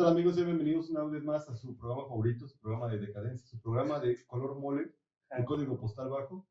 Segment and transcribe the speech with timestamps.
[0.00, 0.34] tal amigos?
[0.34, 4.00] Sean bienvenidos una vez más a su programa favorito, su programa de decadencia, su programa
[4.00, 4.94] de color mole,
[5.28, 6.48] el código postal bajo,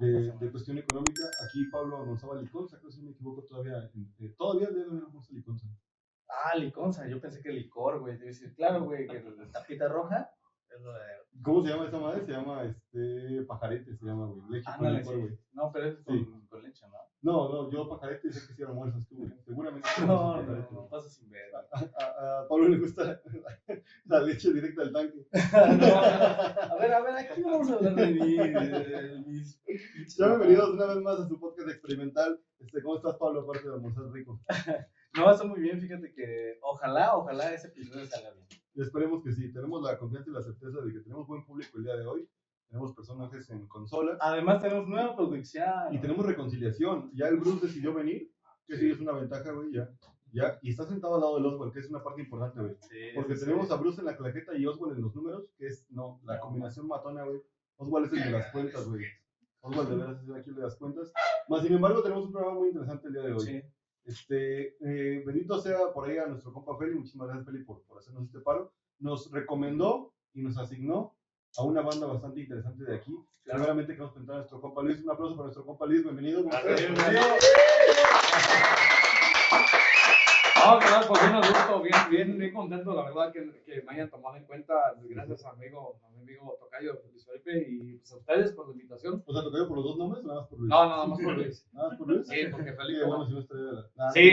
[0.00, 1.24] de, de cuestión económica.
[1.44, 5.66] Aquí Pablo González Liconza, creo si me equivoco todavía, eh, todavía debe haber González Liconza.
[6.26, 8.16] Ah, liconza, yo pensé que licor, güey.
[8.16, 10.30] Te iba a decir, claro, güey, que la tapita roja
[10.74, 11.42] es.
[11.42, 12.26] ¿Cómo se llama esa madre?
[12.26, 14.42] Se llama este pajarete, se llama, güey.
[14.50, 15.20] Leche con Ándale, licor, sí.
[15.20, 15.38] güey.
[15.52, 16.26] No, pero es con, Sí.
[16.48, 16.98] con leche, ¿no?
[17.20, 19.32] No, no, yo pajarete sé que si almuerzas tú, güey.
[19.44, 19.88] Seguramente.
[20.06, 20.88] No, no, no, güey.
[20.88, 21.42] pasa sin ver.
[21.54, 23.20] A, a- a Pablo le gusta
[24.06, 25.26] la leche directa del tanque.
[25.78, 29.60] No, a ver, a ver, aquí no vamos a hablar de mí, de, de mis.
[30.16, 32.40] Ya bienvenidos una vez más a su podcast experimental.
[32.60, 33.40] Este, ¿Cómo estás, Pablo?
[33.42, 34.40] Aparte de almorzar rico.
[35.18, 38.46] No, está muy bien, fíjate que ojalá, ojalá ese episodio salga bien.
[38.76, 39.52] Esperemos que sí.
[39.52, 42.28] Tenemos la confianza y la certeza de que tenemos buen público el día de hoy.
[42.68, 44.16] Tenemos personajes en consola.
[44.20, 45.92] Además, tenemos nueva producción.
[45.92, 47.10] Y tenemos reconciliación.
[47.14, 48.30] Ya el Bruce decidió venir.
[48.66, 49.72] Que sí, es una ventaja, güey.
[49.72, 49.90] Ya.
[50.30, 50.58] ya.
[50.62, 52.76] Y está sentado al lado del Oswald, que es una parte importante, güey.
[52.82, 53.72] Sí, Porque sí, tenemos sí.
[53.72, 56.86] a Bruce en la claqueta y Oswald en los números, que es, no, la combinación
[56.86, 57.40] matona, güey.
[57.76, 59.04] Oswald es el de las cuentas, güey.
[59.60, 61.12] Oswald de veras es el de las cuentas.
[61.48, 63.64] Más sin embargo, tenemos un programa muy interesante el día de hoy.
[64.08, 67.98] Este, eh, bendito sea por ahí a nuestro compa Feli, muchísimas gracias Feli por, por
[67.98, 68.72] hacernos este paro.
[69.00, 71.14] Nos recomendó y nos asignó
[71.58, 73.12] a una banda bastante interesante de aquí.
[73.44, 73.60] Claro.
[73.60, 75.02] Primeramente queremos presentar a nuestro compa Luis.
[75.02, 76.42] Un aplauso para nuestro compa Luis, bienvenido.
[76.42, 77.20] ¿cómo Gracias, bienvenido.
[80.74, 83.92] No, claro, pues bien a gusto, bien, bien, bien contento, la verdad, que, que me
[83.92, 84.74] hayan tomado en cuenta.
[85.08, 88.72] Gracias a, amigo, a mi amigo Tocayo Luis Felipe y pues, a ustedes por la
[88.74, 89.22] invitación.
[89.26, 90.70] O sea, ¿te cayó por los dos nombres o nada más por Luis?
[90.70, 91.66] No, nada más por Luis.
[91.72, 92.26] ¿Nada más por Luis?
[92.28, 93.04] Sí, porque Felipe.
[93.04, 93.26] bueno no.
[93.26, 93.86] si no de la...
[93.96, 94.30] Nah, Sí.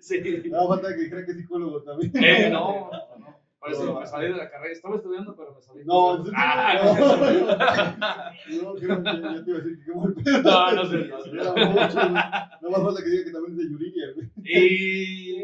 [0.00, 0.42] sí.
[0.50, 2.12] No, falta que dijera que es psicólogo también.
[2.14, 3.43] Eh, no, no.
[3.64, 4.72] Por eso me salí de la carrera.
[4.72, 5.80] Estaba estudiando, pero me salí.
[5.86, 6.74] No, en serio, Ah,
[8.50, 10.42] no, no, creo que ya te iba a decir que qué mal pedo.
[10.42, 10.98] No, no sé.
[11.08, 11.74] No, güey.
[12.60, 14.26] No más falta que diga que también es de Yuridia, güey.
[14.44, 15.34] Y.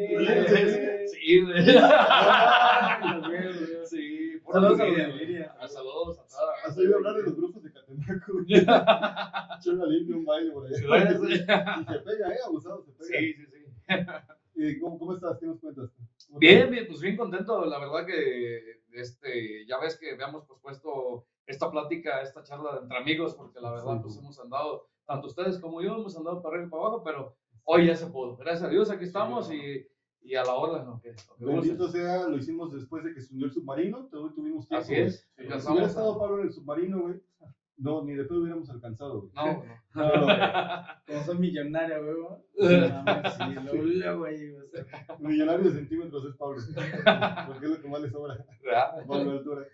[1.08, 1.62] Sí, güey.
[3.86, 4.86] Sí, por Saludos a.
[4.86, 5.54] Yuridia.
[5.58, 6.52] Ah, Saludos a toda.
[6.66, 8.46] Has oído hablar de los grupos de Catemaco, güey.
[9.60, 10.76] Echó una limpia, un baile por allá.
[10.76, 13.18] Sí, Y se pega, eh, abusado, se pega.
[13.18, 13.64] Sí, sí, sí.
[14.60, 15.38] ¿Y cómo, cómo estás?
[15.38, 15.90] ¿Qué nos cuentas?
[16.26, 17.64] ¿Cómo Bien, bien, pues bien contento.
[17.64, 23.34] La verdad que este, ya ves que habíamos pospuesto esta plática, esta charla entre amigos,
[23.34, 26.68] porque la verdad Sí, pues hemos andado, tanto ustedes como yo, hemos andado para arriba
[26.68, 28.36] y para abajo, pero hoy ya se pudo.
[28.36, 29.88] Gracias a Dios, aquí estamos Sí,
[30.22, 31.00] y, y a la hora, ¿no?
[31.00, 34.08] Que, Bendito sea, lo hicimos después de que se hundió el submarino.
[34.12, 34.84] Hoy tuvimos tiempo.
[34.84, 35.26] Así es.
[35.36, 37.20] Si hubiera estado Pablo en el submarino, güey,
[37.80, 39.32] no, ni de pedo hubiéramos alcanzado, güey.
[39.34, 39.80] No, no.
[39.94, 40.26] Pero,
[41.06, 42.14] Como soy millonaria, güey.
[42.20, 42.44] No
[43.30, 45.16] sí, luego, luego ahí, o sea.
[45.18, 46.60] millonario de centímetros es Pablo.
[47.46, 48.44] Porque es lo que más le sobra.
[48.62, 49.06] ¿Verdad?
[49.06, 49.66] Pablo Altura.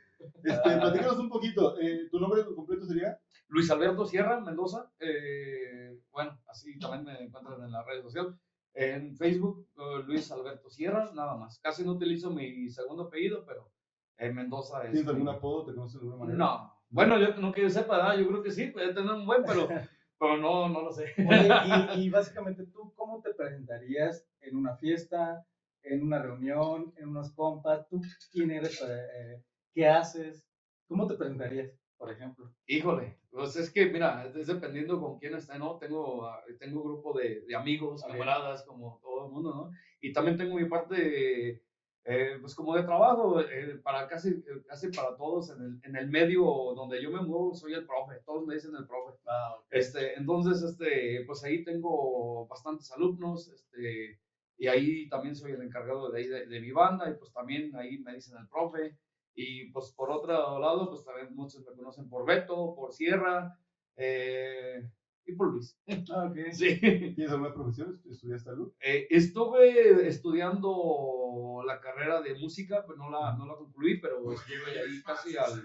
[0.43, 1.79] Este, platícanos un poquito.
[1.81, 3.19] eh, ¿Tu nombre completo sería?
[3.49, 4.91] Luis Alberto Sierra Mendoza.
[4.99, 8.39] eh, bueno, así también me encuentran en la red social.
[8.73, 11.59] En Facebook, eh, Luis Alberto Sierra, nada más.
[11.61, 13.71] Casi no utilizo mi segundo apellido, pero
[14.19, 14.93] en Mendoza es.
[14.93, 15.67] ¿Tienes algún apodo?
[15.67, 16.39] ¿Te conoces de alguna manera?
[16.39, 16.76] No.
[16.89, 18.19] Bueno, yo no que yo sepa, ¿verdad?
[18.19, 19.69] yo creo que sí, puede tener un buen, pero,
[20.19, 21.13] pero no, no lo sé.
[21.19, 21.49] Oye,
[21.97, 25.47] y, y básicamente tú, ¿cómo te presentarías en una fiesta,
[25.83, 27.89] en una reunión, en unos compas?
[27.89, 28.01] ¿Tú
[28.33, 28.81] quién eres?
[28.83, 29.43] eh,
[29.75, 30.49] ¿Qué haces?
[30.89, 32.55] ¿Cómo te presentarías, por ejemplo?
[32.67, 35.79] Híjole, pues es que, mira, es dependiendo con quién esté, ¿no?
[35.79, 39.71] Tengo, ah, tengo grupo de, de amigos, camaradas, como todo el mundo, ¿no?
[40.01, 41.63] Y también tengo mi parte,
[42.09, 45.97] eh, pues como de trabajo, eh, para casi, eh, casi para todos en el, en
[45.97, 46.43] el medio
[46.77, 49.19] donde yo me muevo, soy el profe, todos me dicen el profe.
[49.27, 54.21] Ah, Este, entonces, este, pues ahí tengo bastantes alumnos, este,
[54.57, 57.75] y ahí también soy el encargado de, ahí de, de mi banda, y pues también
[57.77, 58.97] ahí me dicen el profe.
[59.35, 63.59] Y pues por otro lado, pues también muchos me conocen por Beto, por Sierra,
[63.97, 64.89] eh,
[65.27, 65.77] y por Luis.
[66.13, 66.37] Ah, ok.
[66.53, 66.79] Sí.
[66.81, 68.01] ¿Tienes alguna profesión?
[68.11, 68.73] ¿Estudiaste algo?
[68.81, 74.81] Eh, estuve estudiando la carrera de música, pero no la, no la concluí, pero estuve
[74.81, 75.63] ahí casi al...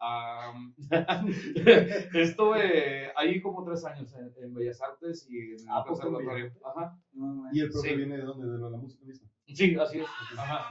[0.00, 0.52] a-
[2.14, 6.12] estuve ahí como tres años en, en Bellas Artes y en el ¿A poco en
[6.14, 6.52] conservatorio.
[6.64, 6.98] Ajá.
[7.52, 7.96] ¿Y el profe Sí.
[7.96, 8.46] viene de dónde?
[8.46, 9.28] ¿De la música misma?
[9.46, 10.06] Sí, así es.
[10.38, 10.68] Ajá.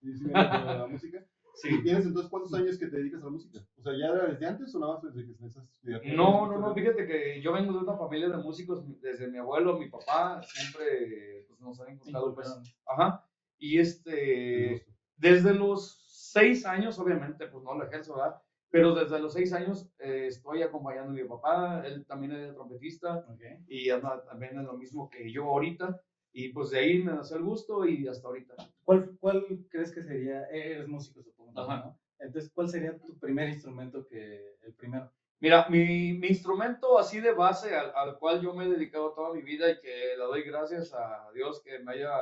[0.00, 1.26] ¿Sí, sí viene de la música?
[1.54, 1.68] Sí.
[1.74, 3.58] ¿Y tienes entonces cuántos años que te dedicas a la música?
[3.78, 6.16] O sea, ¿ya era desde antes o nada más desde que empezaste a estudiar?
[6.16, 9.78] No, no, no, fíjate que yo vengo de una familia de músicos, desde mi abuelo,
[9.78, 12.56] mi papá, siempre pues, nos han inculcado, pues,
[12.86, 13.26] ajá,
[13.58, 14.86] y este,
[15.16, 18.40] desde los seis años, obviamente, pues no lo ejerzo, ¿verdad?
[18.70, 23.24] Pero desde los seis años eh, estoy acompañando a mi papá, él también es trompetista
[23.28, 23.42] Ok.
[23.66, 26.00] y anda también en lo mismo que yo ahorita,
[26.32, 28.54] y pues de ahí me nació el gusto y hasta ahorita.
[28.84, 30.44] ¿Cuál, ¿Cuál crees que sería?
[30.46, 31.60] Eres músico, supongo.
[31.60, 31.84] Ajá.
[31.86, 31.98] ¿no?
[32.20, 35.10] Entonces, ¿cuál sería tu primer instrumento que el primero?
[35.40, 39.32] Mira, mi, mi instrumento así de base al, al cual yo me he dedicado toda
[39.32, 42.12] mi vida y que le doy gracias a Dios que me haya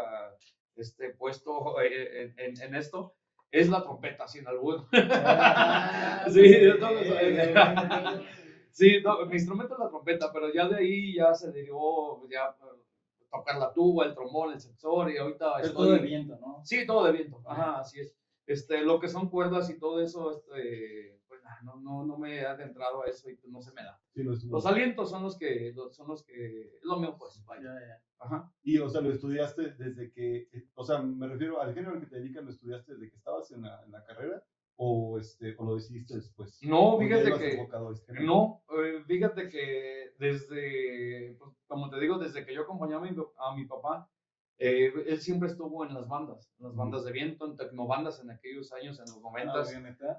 [0.76, 3.16] este, puesto eh, en, en, esto,
[3.50, 4.86] es la trompeta, sin albur.
[4.92, 6.40] Ah, sí,
[6.78, 7.54] no, eh,
[8.70, 12.54] sí no, mi instrumento es la trompeta, pero ya de ahí ya se derivó, ya
[13.30, 15.74] tocar la tuba, el trombón, el sensor, y ahorita estoy...
[15.74, 16.60] todo de viento, ¿no?
[16.64, 18.16] Sí, todo de viento, ajá, así es.
[18.46, 22.36] Este, lo que son cuerdas y todo eso, este, pues nah, no, no, no me
[22.36, 24.00] he adentrado a eso y no se me da.
[24.14, 27.64] Sí, no Los alientos son los que, los- son los que, lo mío pues, vaya.
[27.64, 28.02] Ya, ya.
[28.20, 28.50] Ajá.
[28.62, 32.00] Y, o sea, lo estudiaste desde que, eh, o sea, me refiero al género al
[32.00, 34.42] que te dedicas, ¿lo estudiaste desde que estabas en la, en la carrera?
[34.80, 36.62] ¿O, este, o lo decidiste después?
[36.62, 37.60] No, ¿O ya fíjate que-
[37.92, 38.12] este?
[38.22, 43.16] No, eh, fíjate que desde, pues, como te digo, desde que yo acompañaba a mi,
[43.38, 44.08] a mi papá,
[44.58, 48.30] eh, él siempre estuvo en las bandas, en las bandas de viento, en tecnobandas en
[48.30, 49.68] aquellos años, en los Ah, noventas.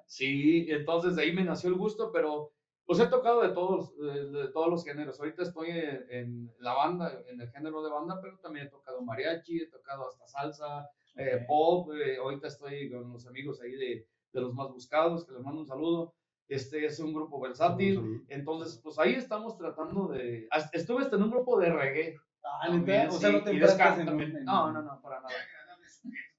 [0.07, 2.51] Sí, entonces de ahí me nació el gusto, pero
[2.85, 5.19] pues he tocado de todos, de, de todos los géneros.
[5.19, 9.01] Ahorita estoy en, en la banda, en el género de banda, pero también he tocado
[9.03, 11.91] mariachi, he tocado hasta salsa, eh, pop.
[11.93, 15.61] eh, ahorita estoy con los amigos ahí de, de los más buscados, que les mando
[15.61, 16.13] un saludo.
[16.47, 18.23] Este es un grupo versátil.
[18.27, 20.47] Entonces, pues ahí estamos tratando de...
[20.73, 22.15] Estuve hasta en un grupo de reggae.
[22.43, 23.07] Ah, también.
[23.09, 25.33] O sea, sí, no te enfrascas en en No, no, no, para nada.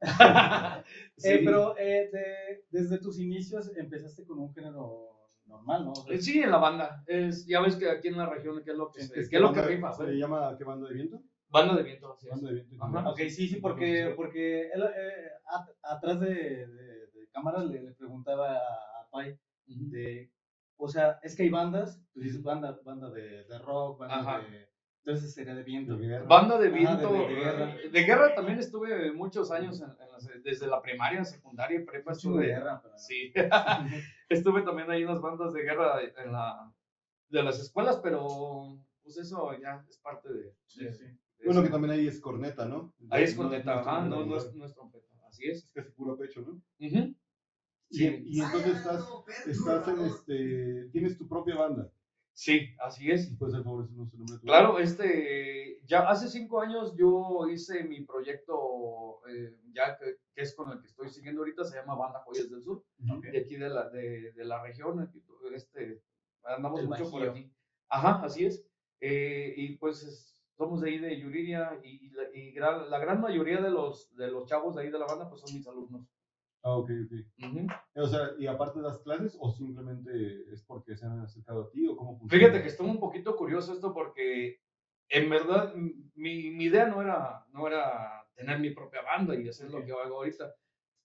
[1.23, 1.39] Eh, Sí.
[1.45, 5.11] pero eh, de- desde tus inicios empezaste con un género
[5.45, 5.93] normal, ¿no?
[5.93, 7.05] O sea, Eh, Sí, en la banda.
[7.07, 9.43] Es, ya ves que aquí en la región, ¿qué es lo que, ¿Es qué es
[9.43, 9.93] lo que rifa?
[9.93, 11.21] ¿Se le llama qué banda de viento?
[11.51, 12.29] Banda de viento, es.
[12.31, 12.77] Banda de viento.
[12.83, 13.11] Ajá.
[13.11, 16.29] Ok, sí, sí, porque, porque él, eh, at- atrás de,
[16.67, 20.31] de, de cámaras le, le preguntaba a, a Pai de,
[20.77, 24.39] o sea, es que hay bandas, pues dices banda, banda de, de rock, banda Ajá.
[24.41, 24.69] de,
[25.05, 25.97] entonces sería de viento.
[25.97, 26.27] De guerra.
[26.27, 27.13] Banda de viento.
[27.13, 27.75] de- de guerra.
[27.91, 32.13] De guerra también estuve muchos años, en- en las- desde la primaria, secundaria, prepa.
[32.15, 33.33] Chingo de Estuve, guerra, pero- sí.
[34.29, 36.73] estuve también ahí en las bandas de guerra en la,
[37.29, 40.55] de las escuelas, pero pues eso ya es parte de.
[40.67, 41.05] Sí, de- sí.
[41.05, 41.63] de Bueno, eso.
[41.69, 42.93] que también ahí es corneta, ¿no?
[43.11, 45.07] Ahí es No- corneta, no ajá, no, es, no es trompeta.
[45.29, 45.65] Así es.
[45.65, 46.61] Es casi puro pecho, ¿no?
[46.79, 47.17] Y,
[47.91, 48.23] Sí.
[48.27, 49.05] y entonces estás,
[49.47, 51.91] estás en este, tienes tu propia banda.
[52.33, 53.35] Sí, así es.
[53.39, 57.85] ¿Puedes hacer favor el nombre de tu Claro, este, ya hace cinco años yo hice
[57.85, 61.97] mi proyecto, eh, ya que, que es con el que estoy siguiendo ahorita, se llama
[61.97, 63.31] Banda Joyas del Sur, banda?
[63.31, 65.11] de aquí de la, de, de la región,
[65.53, 66.03] este,
[66.45, 67.53] andamos El mucho por aquí.
[67.89, 68.65] Ajá, así es.
[69.01, 73.21] Eh, y pues es- somos de ahí de Yuriria y, la, y gran- la gran
[73.21, 76.07] mayoría de los, de los chavos de ahí de la banda pues son mis alumnos.
[76.63, 77.47] Ah, ok, ok.
[77.47, 77.67] Ujú.
[77.97, 80.11] O sea, ¿y aparte das clases o simplemente
[80.53, 82.45] es porque se han acercado a ti o cómo funciona?
[82.45, 84.61] Fíjate que estuvo un poquito curioso esto porque
[85.09, 89.71] en verdad mi, mi idea no era, no era tener mi propia banda y hacer
[89.71, 89.85] lo Ok.
[89.87, 90.55] que hago ahorita,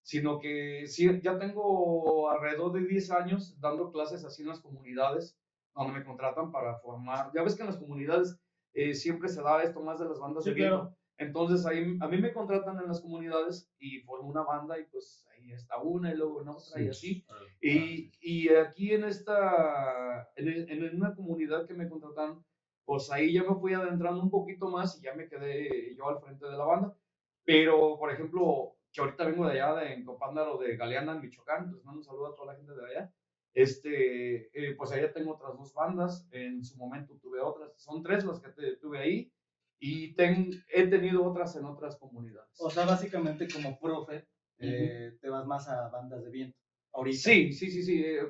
[0.04, 5.38] sino que sí, ya tengo alrededor de 10 años dando clases así en las comunidades
[5.74, 7.31] donde me contratan para formar.
[7.34, 8.40] Ya ves que en las comunidades
[8.74, 10.96] eh, siempre se da esto más de las bandas Sí, de claro.
[11.17, 15.25] Entonces ahí, a mí me contratan en las comunidades y formo una banda y pues
[15.31, 17.25] ahí está una y luego en otra y así.
[17.62, 22.44] Y, y aquí en esta, en, en una comunidad que me contrataron,
[22.83, 26.19] pues ahí ya me fui adentrando un poquito más y ya me quedé yo al
[26.19, 26.97] frente de la banda.
[27.45, 31.71] Pero, por ejemplo, que ahorita vengo de allá, de en Copándaro, de Galeana, en Michoacán,
[31.71, 33.13] pues mando un saludo a toda la gente de allá.
[33.53, 38.25] Este, eh, pues allá tengo otras dos bandas, en su momento tuve otras, son tres
[38.25, 39.31] las que te- tuve ahí
[39.79, 42.50] y ten- he tenido otras en otras comunidades.
[42.60, 44.27] O sea, básicamente como profe,
[44.60, 46.58] eh, te vas más a bandas de viento.
[46.94, 47.17] Ahorita.
[47.20, 48.03] Sí, sí, sí, sí.
[48.03, 48.22] eh,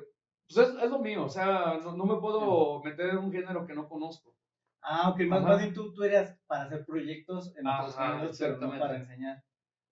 [0.48, 3.66] Pues es, es lo mío, o sea, no, no me puedo meter en un género
[3.66, 4.34] que no conozco.
[4.82, 8.56] Ah, ok, más, más bien tú, tú eras para hacer proyectos en otros géneros, pero
[8.58, 9.42] no para enseñar.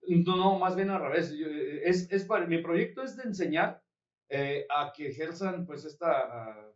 [0.06, 1.32] No, no, más bien al revés.
[1.32, 3.82] yo, eh, es, es para, mi proyecto es de enseñar
[4.28, 6.72] eh, a que ejerzan pues esta,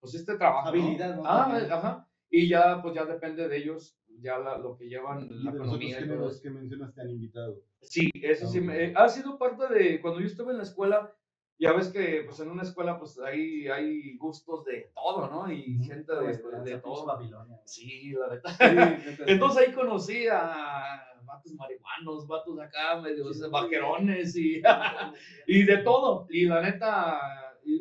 [0.00, 0.68] pues este trabajo.
[0.68, 1.22] Habilidad, ¿no?
[1.26, 2.08] Ah, ajá.
[2.30, 5.58] Y ya, pues ya depende de ellos, ya la- lo que llevan, Y la de
[5.58, 7.60] los otros economía todo géneros que mencionas te han invitado.
[7.80, 8.96] Sí, eso sí, me- ok.
[8.96, 11.12] ha sido parte de cuando yo estuve en la escuela.
[11.58, 15.52] Ya ves que pues en una escuela pues ahí hay gustos de todo, ¿no?
[15.52, 17.06] Y gente de, de- de todo.
[17.06, 17.60] Babilonia.
[17.66, 18.50] Sí, la verdad.
[19.16, 24.60] Sí, Entonces ahí conocí a vatos marihuanos, vatos acá, medios Sí, vaquerones y,
[25.46, 26.26] y de todo.
[26.30, 27.20] Y la neta,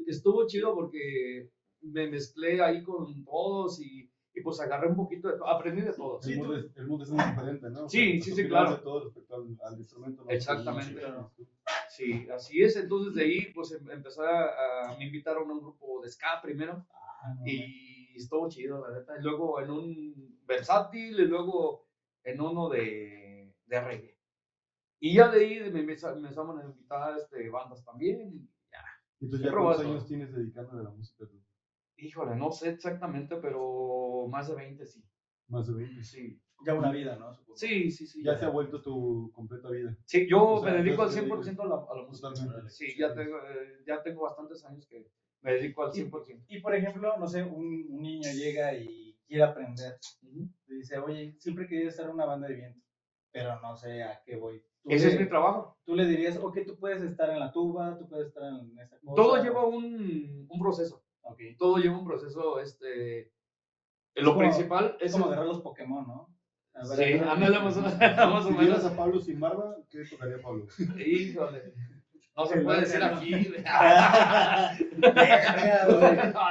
[0.05, 1.50] estuvo chido porque
[1.81, 5.93] me mezclé ahí con todos y, y pues agarré un poquito de todo, aprendí de
[5.93, 6.19] todo.
[6.23, 7.85] el, mundo es, el mundo es muy diferente, ¿no?
[7.85, 8.71] O Sí, sea, sí, sí, claro.
[8.77, 10.23] De todo respecto al, al instrumento.
[10.23, 10.29] ¿no?
[10.31, 11.01] Exactamente.
[11.29, 11.47] Sí,
[11.89, 12.75] Sí, así es.
[12.77, 16.41] Entonces de ahí pues em- empecé a, a- me invitaron a un grupo de ska
[16.41, 16.85] primero
[17.23, 19.17] Ah, no, y estuvo chido, la neta.
[19.19, 21.88] Y luego en un versátil y luego
[22.23, 24.17] en uno de, de reggae.
[25.00, 28.21] Y ya de ahí me empezaron a invitar este, bandas también.
[28.33, 28.83] y ya.
[29.19, 31.40] Entonces, ¿ya cuántos años tienes dedicándole a la música tú?
[32.01, 35.03] Híjole, no sé exactamente, pero más de 20 sí.
[35.48, 36.03] Más de 20.
[36.03, 36.41] Sí.
[36.65, 37.34] Ya una vida, ¿no?
[37.34, 37.58] Supongo.
[37.58, 38.24] Sí, sí, sí.
[38.24, 39.98] Ya se ha vuelto tu completa vida.
[40.05, 42.29] Sí, yo O sea, me dedico al entonces te 100% a la, a la música.
[42.29, 42.70] Totalmente.
[42.70, 45.08] Sí, ya tengo, eh, ya tengo bastantes años que
[45.41, 46.46] me dedico al 100%.
[46.48, 49.98] Y por ejemplo, no sé, un, un niño llega y quiere aprender.
[50.67, 52.86] Y dice, oye, siempre quería estar en una banda de viento,
[53.31, 54.63] pero no sé a qué voy.
[54.86, 55.77] Ese le- es mi trabajo.
[55.84, 59.00] Tú le dirías, ok, tú puedes estar en la tuba, tú puedes estar en esa
[59.00, 59.15] cosa.
[59.15, 61.03] Todo lleva un, un proceso.
[61.31, 61.39] Ok.
[61.57, 62.59] Todo lleva un proceso.
[62.59, 63.31] Este,
[64.15, 66.27] lo como- principal Es como agarrar los Pokémon, ¿no?
[66.73, 68.85] A ver, Sí, ándale más o más o Si menos.
[68.85, 70.65] a Pablo sin barba, ¿qué tocaría Pablo?
[71.05, 71.73] Híjole.
[72.35, 73.31] No se puede decir aquí.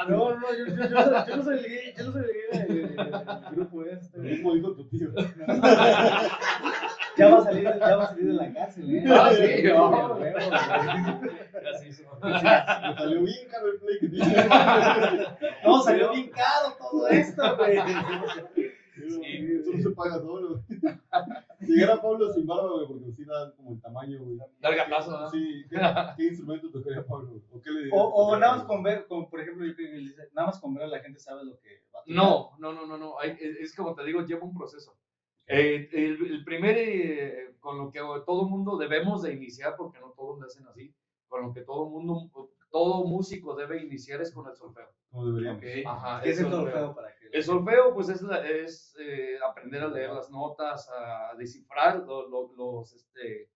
[0.08, 2.96] No, no, yo, yo, yo, yo no soy el yo no soy el
[3.52, 4.18] grupo este.
[4.18, 5.08] Mismo dijo tu tío.
[7.20, 9.04] Ya va a salir, ya va a salir de la cárcel, ¿eh?
[9.08, 10.18] Ah, sí, no.
[12.20, 12.20] Me
[12.96, 14.34] salió bien caro el play que tiene.
[15.64, 17.76] No, salió bien caro todo esto, güey.
[17.78, 20.62] Eso no se paga solo.
[21.60, 24.38] Si era Pablo sin barba, güey, porque sí da como el tamaño, güey.
[24.60, 25.30] Dar gatazo, ¿no?
[25.30, 25.78] Sí, ¿qué,
[26.16, 27.40] qué instrumento tocaría Pablo?
[27.52, 27.98] ¿O qué le dirías?
[27.98, 30.48] O, o nada más con ver, como por ejemplo, yo creo que él dice, nada
[30.48, 32.14] más con ver a la gente sabe lo que va a tocar.
[32.16, 33.18] No, no, no, no, no.
[33.20, 34.94] Hay- es es como te digo, lleva un proceso.
[35.50, 40.11] Eh, el, el primer, eh, con lo que todo mundo debemos de iniciar, porque no
[40.12, 40.95] todos lo hacen así,
[41.28, 42.30] con lo que todo mundo,
[42.71, 44.88] todo músico debe iniciar es con el solfeo.
[45.11, 45.59] Como deberíamos.
[45.62, 45.69] Ok.
[45.87, 46.62] Ajá, ¿Qué es el solfeo.
[46.73, 50.88] solfeo para que El solfeo, pues, es, la- es eh, aprender a leer las notas,
[50.90, 53.49] a descifrar lo- lo- los, este,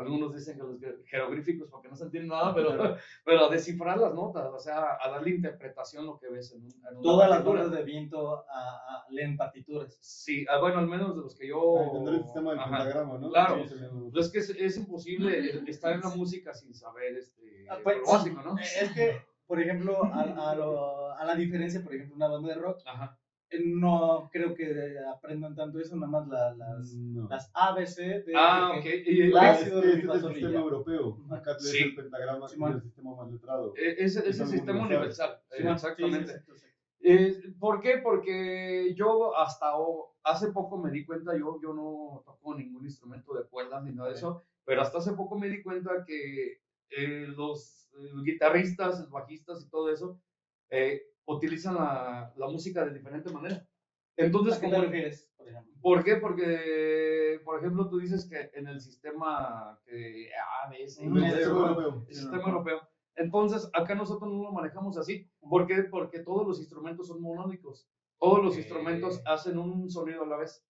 [0.00, 2.70] algunos dicen que los je- jeroglíficos porque no se entiende nada, pero,
[3.24, 6.62] pero a descifrar las notas, o sea, a darle interpretación a lo que ves en,
[6.64, 9.96] un, en una todas las bandas de viento a, a- leen partituras?
[10.00, 11.74] Sí, ah, bueno, al menos de los que yo...
[11.74, 12.70] Para entender el sistema del Ajá.
[12.78, 13.28] pentagrama, ¿no?
[13.30, 13.64] Claro.
[13.68, 13.74] Sí,
[14.12, 17.98] Pues es que es, es imposible estar en la música sin saber este, Ah, pues,
[18.06, 18.58] básico, ¿no?
[18.58, 22.48] Eh, Es que, por ejemplo, a, a, lo- a la diferencia, por ejemplo, una banda
[22.48, 23.16] de rock, Ajá.
[23.64, 27.28] No creo que aprendan tanto eso, nada más la- las, No.
[27.28, 28.32] las ABC de...
[28.36, 28.82] Ah, de ok.
[28.84, 31.18] que- Y, La- Es que ácido este es el sistema europeo.
[31.30, 31.78] Acá Sí.
[31.78, 33.74] es el pentagrama, es el sistema más letrado.
[33.76, 35.30] eh, es, es Es el sistema universal.
[35.30, 35.40] universal.
[35.50, 36.32] Sí, eh, exactamente.
[36.32, 36.66] sí, sí, sí, sí.
[37.02, 37.98] Eh, ¿Por qué?
[38.02, 39.72] Porque yo hasta
[40.22, 44.10] hace poco me di cuenta, yo, yo no toco ningún instrumento de cuerdas ni nada
[44.10, 49.10] de eso, pero hasta hace poco me di cuenta que eh, los eh, guitarristas, los
[49.10, 50.20] bajistas y todo eso
[50.68, 51.02] eh,
[51.34, 53.66] utilizan la, la música de diferente manera.
[54.16, 55.72] Entonces, ¿A qué te refieres, por ejemplo?
[55.80, 56.16] ¿por qué?
[56.16, 60.28] Porque, por ejemplo, tú dices que en el sistema que
[60.64, 61.68] A, B, C, Mm, El D, sistema ¿no?
[61.68, 62.04] europeo.
[62.08, 62.80] el sistema europeo.
[63.16, 65.30] Entonces, acá nosotros no lo manejamos así.
[65.40, 65.84] ¿Por qué?
[65.84, 67.88] Porque todos los instrumentos son monódicos.
[68.18, 68.58] Todos los Ok.
[68.58, 70.64] instrumentos hacen un sonido a la vez.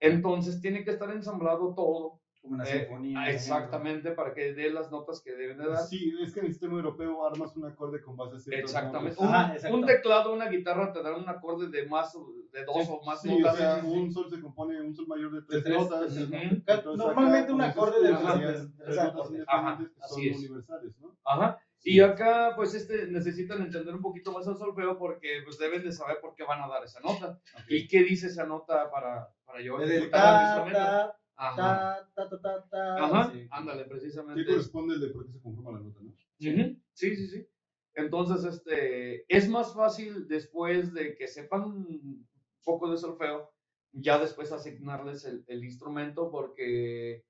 [0.00, 2.20] Entonces, tiene que estar ensamblado todo.
[2.42, 3.20] Como una eh, sinfonía.
[3.20, 5.78] ah, exactamente, para que dé las notas que deben de dar.
[5.84, 9.16] Sí, es que en el sistema europeo armas un acorde con base a Exactamente.
[9.22, 9.76] Un, Ajá, exacto.
[9.76, 12.12] un teclado, una guitarra te da un acorde de más,
[12.52, 13.56] de dos Sí, o más Sí, o notas.
[13.58, 16.00] sea, un sol se compone, un sol mayor de tres, tres, notas.
[16.00, 16.78] de tres Entonces, notas.
[16.80, 18.60] acá, Normalmente un acorde de tres- notas acordes.
[18.62, 20.36] independientes que Ajá, son así es.
[20.38, 21.16] universales, ¿no?
[21.24, 21.58] Ajá.
[21.78, 21.90] Sí.
[21.94, 25.92] Y acá, pues, este, necesitan entender un poquito más el solfeo porque, pues, deben de
[25.92, 27.38] saber por qué van a dar esa nota.
[27.68, 31.16] ¿Y qué dice esa nota para, para yo Desde ta, ta,
[31.48, 32.06] Ajá.
[32.14, 33.04] ta, ta, ta, ta.
[33.04, 33.46] Ajá, Sí.
[33.50, 34.44] ándale, ¿Qué precisamente.
[34.46, 36.10] corresponde el de por qué se conforma la nota, no?
[36.10, 37.46] Ujú, Sí, sí, sí.
[37.94, 42.26] Entonces, este, es más fácil después de que sepan un
[42.64, 43.50] poco de solfeo,
[43.92, 47.24] ya después asignarles el, el instrumento porque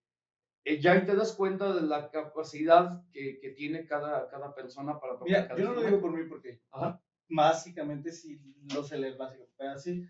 [0.64, 5.00] eh, ya ahí te das cuenta de la capacidad que, que tiene cada, cada persona
[5.00, 7.02] para tocar Mira, cada yo no lo digo por mí porque Ajá.
[7.28, 8.40] básicamente sí
[8.72, 10.06] lo sé leer básico, pero así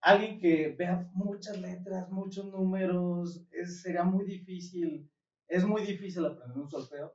[0.00, 5.10] alguien que vea muchas letras, muchos números, es, sería muy difícil,
[5.48, 7.14] es muy difícil aprender un solfeo.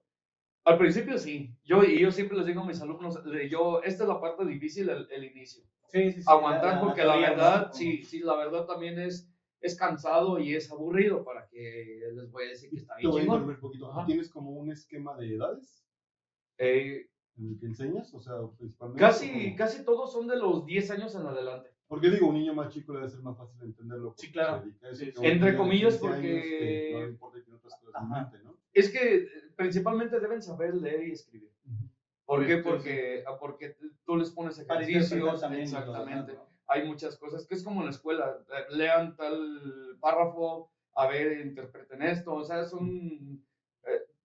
[0.64, 1.56] Al principio sí.
[1.64, 3.20] Yo, y yo siempre les digo a mis alumnos,
[3.50, 5.64] yo, esta es la parte difícil, el, el inicio.
[5.88, 6.26] Sí, sí, sí.
[6.28, 7.22] aguantar porque la ¿no?
[7.22, 9.28] verdad, Como- sí, sí, la verdad también es,
[9.60, 13.44] es cansado y es aburrido para que les voy a decir que está bien chingón.
[13.50, 13.92] un poquito.
[14.06, 15.84] ¿Tienes como un esquema de edades
[16.58, 17.08] Eh,
[17.38, 18.14] en el que enseñas?
[18.14, 19.02] O sea, principalmente.
[19.02, 19.56] casi, ¿o cómo?
[19.58, 21.71] casi todos son de los 10 años en adelante.
[21.92, 24.14] Porque digo, un niño más chico le debe ser más fácil entenderlo.
[24.18, 24.64] Sí, claro.
[24.94, 28.56] Sí, Entre comillas, 15 años porque- que no importa que otras cosas mente, ¿no?
[28.74, 31.52] Es que eh, principalmente deben saber leer y escribir.
[32.26, 32.58] ¿Por qué?
[32.60, 36.38] Porque, ah, porque tú les pones ejercicios, también exactamente.
[36.68, 41.46] Hay muchas cosas, que es como en la escuela, eh, lean tal párrafo, a ver,
[41.46, 42.88] interpreten esto, o sea, es un...
[42.90, 43.51] eh,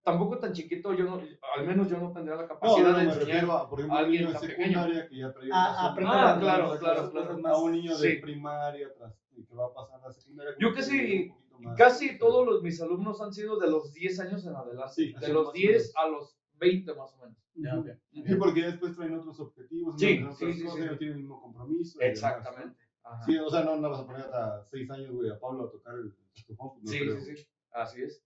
[0.07, 1.21] tampoco tan chiquito, yo no,
[1.57, 3.45] al menos yo no tendría la No, capacidad no, no, de enseñar.
[3.51, 6.39] a, por ejemplo, un alguien niño de secundaria que ya trae Ah, una Ah, las-
[6.39, 7.27] claro, las- claro, claro.
[7.27, 8.17] cosas a más- un niño de Sí.
[8.23, 10.55] primaria tras, que va a pasar a la secundaria.
[10.61, 14.55] Yo casi- un Casi todos los, mis alumnos han sido de los 10 años en
[14.55, 14.93] adelante.
[14.95, 15.93] Sí, de los más o 10 menos.
[15.97, 17.37] a los 20 más o menos.
[17.55, 17.87] Ya, ok.
[18.13, 20.87] Sí, porque después traen otros objetivos, Sí, otras sí, sí, cosas, sí.
[20.87, 21.99] no tienen el mismo compromiso.
[22.01, 22.77] Exactamente.
[23.03, 23.25] Ajá.
[23.25, 25.71] Sí, o sea, no, no vas a poner hasta seis años, güey, a Pablo a
[25.71, 26.73] tocar el saxofón.
[26.83, 27.49] pues, no Sí, sí, sí.
[27.73, 28.23] Así es.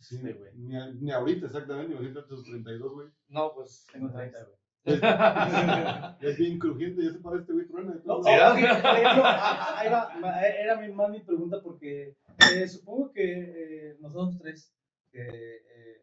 [0.00, 0.50] Sí, Sí, güey.
[0.54, 3.08] Ni, ni ahorita, exactamente, imagínate tus 32, güey.
[3.28, 3.86] No, pues.
[3.92, 4.56] Tengo 30, güey.
[5.00, 8.00] Ya es bien crujiente, ya se para este güey truena.
[8.04, 8.30] No, ok, de
[8.62, 12.16] hecho, ah, va, ma- era mi, más mi pregunta porque
[12.54, 14.74] eh, supongo que eh, nosotros tres
[15.12, 16.02] que eh,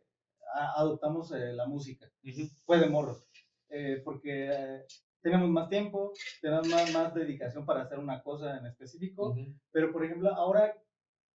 [0.54, 2.48] a- adoptamos eh, la música, Ujú.
[2.66, 3.27] fue de morros,
[3.70, 4.86] eh, porque eh,
[5.24, 9.56] tenemos más tiempo, tenemos más, más dedicación para hacer una cosa en específico, Ujú.
[9.72, 10.75] pero por ejemplo, ahora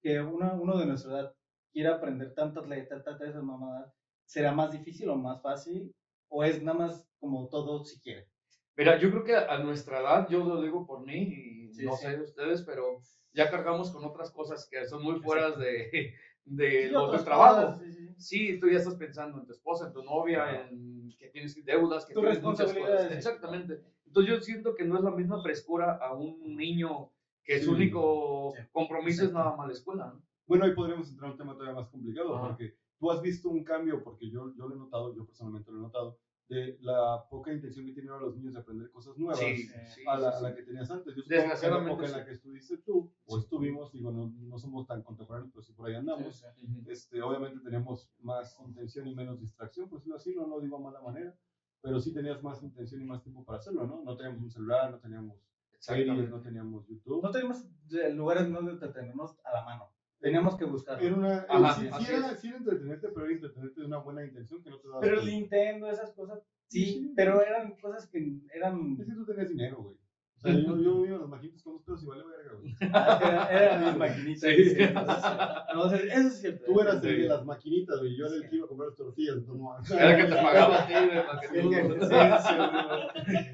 [0.00, 1.35] que uno, uno de nuestra edad
[1.73, 3.93] quiere aprender tantas letras, tantas esas mamadas,
[4.25, 5.95] ¿será más difícil o más fácil?
[6.29, 8.29] ¿O es nada más como todo si quiere?
[8.76, 11.23] Mira, yo creo que a nuestra edad, yo lo digo por mí,
[11.69, 12.02] y Sí, no sí.
[12.07, 13.00] sé de ustedes, pero
[13.33, 16.14] ya cargamos con otras cosas que son muy fuera de,
[16.45, 17.73] de Sí, lo otras del trabajo.
[17.79, 21.55] cosas, sí, tú ya estás pensando en tu esposa, en tu novia, en que tienes
[21.64, 23.11] deudas, que Tu tienes muchas cosas.
[23.12, 23.81] Exactamente.
[24.07, 27.11] Entonces yo siento que no es la misma frescura a un niño
[27.45, 30.07] que su único compromiso es nada más la escuela.
[30.14, 30.23] ¿no?
[30.47, 32.49] Bueno, ahí podríamos entrar a un tema todavía más complicado, Ajá.
[32.49, 35.79] porque tú has visto un cambio, porque yo, yo lo he notado, yo personalmente lo
[35.79, 36.19] he notado,
[36.49, 39.73] de la poca intención que tienen ahora los niños de aprender cosas nuevas Sí, sí,
[40.07, 41.15] a, la, sí, a la que tenías antes.
[41.17, 43.45] Yo supongo que en la Desgraciadamente, época en la que estuviste tú, o Sí.
[43.45, 46.37] estuvimos, digo, no, no somos tan contemporáneos, pero sí por ahí andamos.
[46.37, 46.67] Sí, sí.
[46.67, 46.91] Ujú.
[46.91, 50.81] Este, obviamente teníamos más intención y menos distracción, por decirlo así, no lo digo a
[50.81, 51.35] mala manera,
[51.81, 54.03] pero sí tenías más intención y más tiempo para hacerlo, ¿no?
[54.03, 55.39] No teníamos un celular, no teníamos
[55.79, 57.23] series, no teníamos YouTube.
[57.23, 57.65] No teníamos
[58.13, 59.89] lugares donde entretenernos a la mano.
[60.23, 61.05] Teníamos que buscarlo.
[61.05, 64.25] Era una, Ajá, sí, sí era, sí era entretenerte, pero era entretenerte de una buena
[64.25, 65.00] intención que no te daba.
[65.00, 67.12] Pero Nintendo, esas cosas, sí, Sí.
[67.17, 68.97] pero eran cosas que eran...
[69.00, 69.97] Es que tú tenías dinero, güey.
[70.37, 72.75] O sea, yo, yo iba a las maquinitas con los pedos y vale verga, güey.
[72.81, 74.41] Eran, eran mis maquinitas.
[74.41, 74.64] Sí.
[74.64, 76.64] sí, entonces, eso es cierto.
[76.67, 78.17] Tú eras el de las maquinitas, güey.
[78.17, 79.37] Yo era el que iba a comprar las tortillas.
[79.38, 79.99] Entonces, no.
[79.99, 81.83] Era que te pagaba a ti, güey,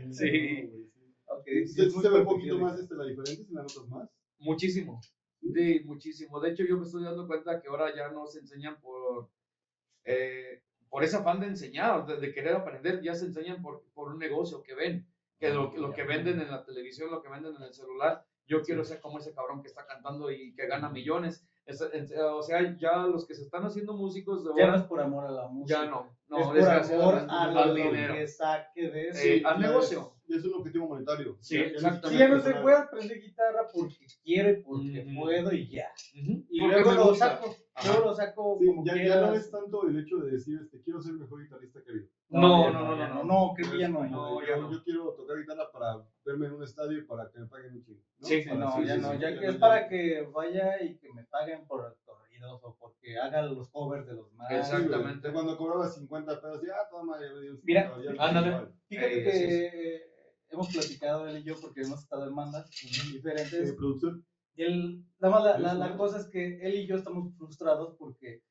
[0.13, 0.29] Sí.
[0.29, 0.91] Sí.
[1.27, 4.11] Ok, Sí, muy se ve un poquito más este, la diferencia, si la notas más.
[4.39, 5.01] Muchísimo.
[5.41, 6.41] Sí, muchísimo.
[6.41, 9.31] De hecho, yo me estoy dando cuenta que ahora ya no se enseñan por,
[10.05, 14.09] eh, por ese afán de enseñar, de, de querer aprender, ya se enseñan por, por
[14.13, 15.07] un negocio que ven,
[15.39, 18.25] que lo, lo que venden en la televisión, lo que venden en el celular.
[18.47, 21.47] Yo quiero ser como ese cabrón que está cantando y que gana millones.
[21.67, 24.89] Es- o sea, ya los que se están haciendo músicos de Ya no ahora, es
[24.89, 25.85] por amor a la música.
[25.85, 26.07] ya no.
[26.11, 27.15] es No, por amor
[27.59, 28.15] al dinero.
[28.15, 29.21] que saque de eso.
[29.23, 30.15] Eh, al ya negocio.
[30.29, 31.37] Es, es un objetivo monetario.
[31.41, 32.29] Sí, Ya- exactamente.
[32.29, 35.89] No se puede aprender guitarra porque quiero y porque puedo y ya.
[36.13, 37.89] Y Porque luego lo saco, Ajá.
[37.93, 40.81] luego lo saco Sí, como ya, ya no es tanto el hecho de decir, este,
[40.83, 42.09] quiero ser el mejor guitarrista que hay.
[42.31, 44.73] No, no, no, no, no, creo que ya Es no No, ya yo, no.
[44.73, 47.83] yo quiero tocar guitarra para verme en un estadio y para que me paguen un
[47.83, 48.03] chingo.
[48.19, 48.27] ¿no?
[48.27, 49.81] Sí, Sí, Para- no, sí, ya sí, no, sí, ya ya que no, es para
[49.83, 49.89] no.
[49.89, 54.31] que vaya y que me paguen por corridos o porque haga los covers de los
[54.35, 54.51] más.
[54.51, 55.33] Exactamente.
[55.33, 58.17] Cuando cobraba 50 pesos, ya, ah, toma, ya me dio un Mira, 50, ya me
[58.19, 58.73] da ándale.
[58.89, 60.18] Fíjate que
[60.51, 62.69] hemos platicado él y yo porque hemos estado en bandas
[63.13, 63.73] diferentes.
[63.75, 64.25] Producción.
[64.57, 68.43] Él, nada más la, la, la cosa es que él y yo estamos frustrados porque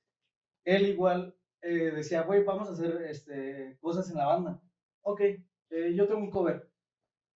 [0.63, 4.61] él igual eh, decía, güey, vamos a hacer este, cosas en la banda.
[5.01, 6.69] Ok, eh, yo tengo un cover.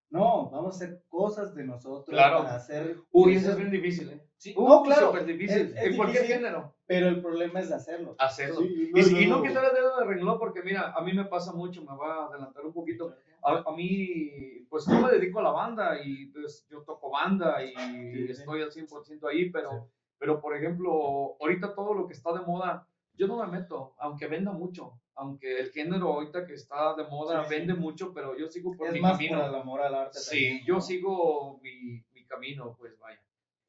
[0.09, 2.39] No, vamos a hacer cosas de nosotros Claro.
[2.43, 2.97] para hacer.
[3.11, 4.27] Uy, eso es bien difícil, ¿eh?
[4.41, 5.61] Sí, no, claro, súper difícil.
[5.61, 6.43] es- es en cualquier difícil.
[6.45, 6.73] género.
[6.87, 8.15] Pero el problema es hacerlo.
[8.17, 8.61] Hacerlo.
[8.61, 11.25] Sí, Y, y no luego- quitar el dedo de renglón porque mira, a mí me
[11.25, 13.13] pasa mucho, me voy a adelantar un poquito.
[13.43, 17.63] A, a mí, pues yo me dedico a la banda y pues yo toco banda
[17.63, 18.25] y sí.
[18.31, 22.87] estoy al 100% ahí, pero, pero por ejemplo, ahorita todo lo que está de moda,
[23.13, 27.45] yo no me meto, aunque venda mucho, aunque el género ahorita que está de moda
[27.47, 29.37] vende mucho, pero yo sigo por es mi más camino.
[29.39, 30.17] por el amor al arte.
[30.17, 30.81] Sí, también, yo ¿no?
[30.81, 33.21] sigo mi, mi camino, pues vaya,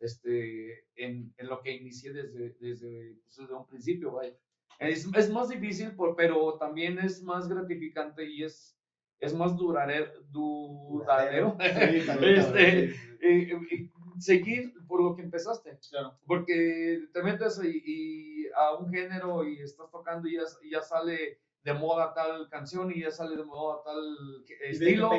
[0.02, 4.36] este, en, en lo que inicié desde, desde, pues, desde un principio, vaya.
[4.78, 8.76] Es, es más difícil, por, pero también es más gratificante y es,
[9.20, 15.78] es más duradero, duradero Sí, Este, eh, eh, seguir por lo que empezaste.
[15.90, 16.18] Claro.
[16.26, 20.82] Porque te metes y, y a un género y estás tocando y ya, y ya
[20.82, 24.02] sale de moda tal canción y ya sale de moda tal
[24.68, 25.10] estilo.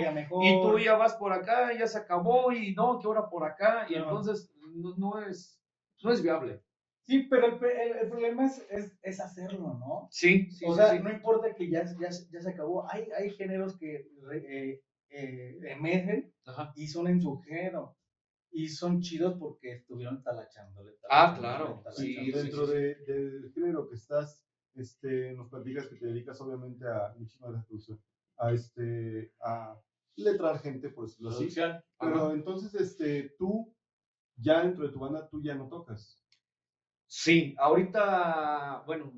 [0.42, 3.86] Y tú ya vas por acá, ya se acabó, y no, que ahora por acá,
[3.90, 4.10] y Claro.
[4.10, 5.62] entonces no, no es,
[6.04, 6.62] no es viable.
[7.06, 10.08] Sí, pero el, el- el problema es, es, es hacerlo, ¿no?
[10.10, 11.00] Sí, sí, o sí, sea, sí.
[11.04, 12.90] no importa que ya, ya, ya se acabó.
[12.92, 16.72] Hay, hay géneros que eh, eh, emergen Ajá.
[16.76, 17.98] y son en su género.
[18.56, 20.94] Y son chidos porque estuvieron talachándole.
[21.10, 22.44] Ah, talachándole, claro, sí, talachándole.
[22.44, 27.54] Dentro de- del género que estás, este, nos platicas que te dedicas obviamente a muchísimas
[27.54, 28.00] de producción,
[28.38, 29.76] a, este, a
[30.16, 31.50] letrar gente, por decirlo así.
[32.00, 33.74] Pero entonces, este, tú,
[34.38, 36.20] ya dentro de tu banda, tú ya no tocas.
[37.08, 39.12] Sí, ahorita, bueno,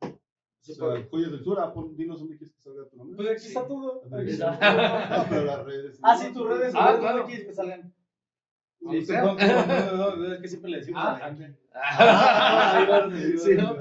[0.00, 0.18] O
[0.60, 3.16] sí, sea, Joyas del Sur, ah, pon- dinos dónde quieres que salga tu nombre.
[3.16, 3.46] Pues aquí Sí.
[3.48, 4.02] está todo.
[4.12, 4.32] Aquí Sí.
[4.32, 4.50] está
[5.18, 5.98] No, pero las redes.
[6.02, 6.74] Ah, sí, tus redes.
[6.76, 7.26] Ah, ¿dónde claro.
[7.26, 7.94] quieres que salgan?
[8.80, 11.60] Sí, no, no, no, es que siempre le decimos Ah, a la gente.
[11.72, 13.74] Ah, va, ahí va, Sí, ¿no?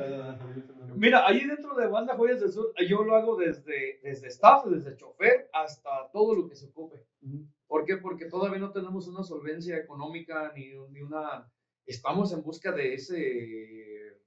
[1.05, 4.95] Mira, ahí dentro de Banda Joyas del Sur, yo lo hago desde, desde staff, desde
[4.97, 7.05] chofer, hasta todo lo que se ocupe.
[7.21, 7.45] Ujú.
[7.67, 7.97] ¿Por qué?
[7.97, 11.47] Porque todavía no tenemos una solvencia económica ni, ni una...
[11.85, 14.19] Estamos en busca de ese...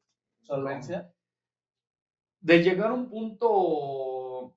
[0.42, 1.12] Solvencia.
[2.40, 4.54] De llegar a un punto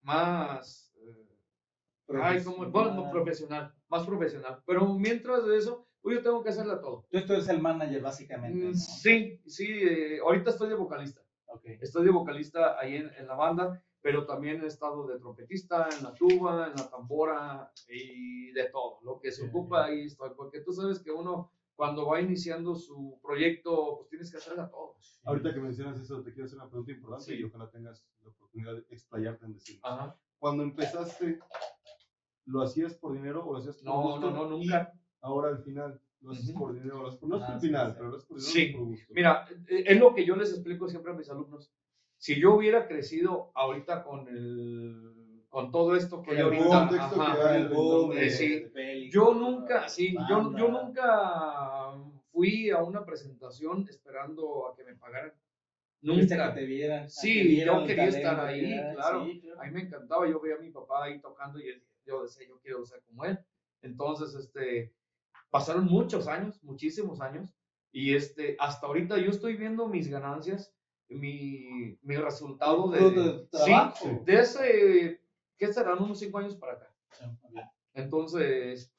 [0.00, 0.90] más...
[0.96, 3.74] eh, Ay, como bueno, Profesional.
[3.88, 4.62] más profesional.
[4.66, 7.06] Pero mientras de eso, pues yo tengo que hacerle todo.
[7.10, 8.58] Tú eres el manager, básicamente.
[8.58, 8.74] Mm, ¿no?
[8.74, 11.20] Sí, sí, eh, ahorita estoy de vocalista.
[11.48, 11.64] Ok.
[11.80, 16.04] Estoy de vocalista ahí en, en la banda, pero también he estado de trompetista, en
[16.04, 18.98] la tuba, en la tambora y de todo.
[19.02, 23.20] Lo que se ocupa ahí estoy, porque tú sabes que uno cuando va iniciando su
[23.22, 24.96] proyecto, pues tienes que hacerle a todo.
[25.24, 27.34] Ahorita que mencionas eso, te quiero hacer una pregunta importante Sí.
[27.40, 29.86] y ojalá tengas la oportunidad de explayarte en decirlo.
[29.86, 30.16] Ajá.
[30.40, 31.38] Cuando empezaste,
[32.46, 34.20] ¿lo hacías por dinero o lo hacías por No, gusto?
[34.20, 34.92] no, no, nunca.
[34.94, 36.58] Y ahora al final, ¿lo haces Ujú.
[36.58, 37.28] por dinero o lo haces por...
[37.28, 37.94] No es Ah, por el final, sí.
[37.96, 38.66] pero lo haces por dinero Sí.
[38.72, 39.06] por gusto.
[39.14, 41.72] Mira, eh, es lo que yo les explico siempre a mis alumnos.
[42.16, 45.14] Si yo hubiera crecido ahorita con el
[45.48, 48.58] con todo esto que el ahorita, ajá, que El boom Eh, de- sí.
[48.74, 51.94] de Yo nunca, sí, yo, yo nunca
[52.30, 55.32] fui a una presentación esperando a que me pagaran.
[56.00, 56.54] Nunca.
[56.54, 59.24] que te Sí, que vieran yo el quería talento estar que ahí, claro.
[59.24, 59.60] sí, claro.
[59.60, 61.64] A mí me encantaba, yo veía a mi papá ahí tocando y
[62.06, 63.38] yo decía, yo quiero ser como él.
[63.82, 64.92] Entonces, este,
[65.50, 67.54] pasaron muchos años, muchísimos años,
[67.92, 70.74] y este, hasta ahorita yo estoy viendo mis ganancias,
[71.08, 74.22] mi, mi resultado de, de sí, trabajo.
[74.26, 75.20] de ese,
[75.56, 76.02] ¿qué serán?
[76.02, 76.94] Unos cinco años para acá.
[77.10, 77.24] Sí.
[77.94, 78.92] Entonces,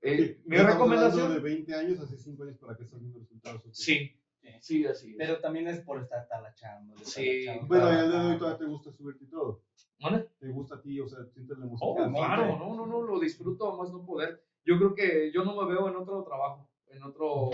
[0.00, 1.34] eh, Sí, mi ya recomendación.
[1.34, 3.62] de 20 años, hace 5 años para que estás viendo resultados.
[3.72, 4.10] Sí,
[4.60, 5.16] sí, así es.
[5.18, 6.94] Pero también es por estar talachando.
[7.04, 7.44] Sí.
[7.44, 9.62] talachando, Bueno, y al día de hoy todavía te gusta subirte y todo.
[10.00, 10.26] ¿Mande?
[10.38, 10.98] ¿Te gusta a ti?
[11.00, 12.10] O sea, sientes la Oh, música.
[12.10, 14.42] claro, no, no, no, lo disfruto a más no poder.
[14.64, 17.50] Yo creo que yo no me veo en otro trabajo, en otro,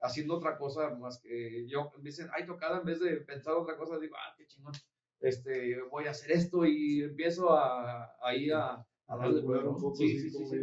[0.00, 1.90] haciendo otra cosa más que yo.
[1.98, 4.72] Me dicen, ay, tocada, en vez de pensar otra cosa, digo, ah, qué chingón,
[5.20, 9.94] este, voy a hacer esto y empiezo a, ahí a, a A darle un poco,
[9.96, 10.56] Sí, sí, sí, sí.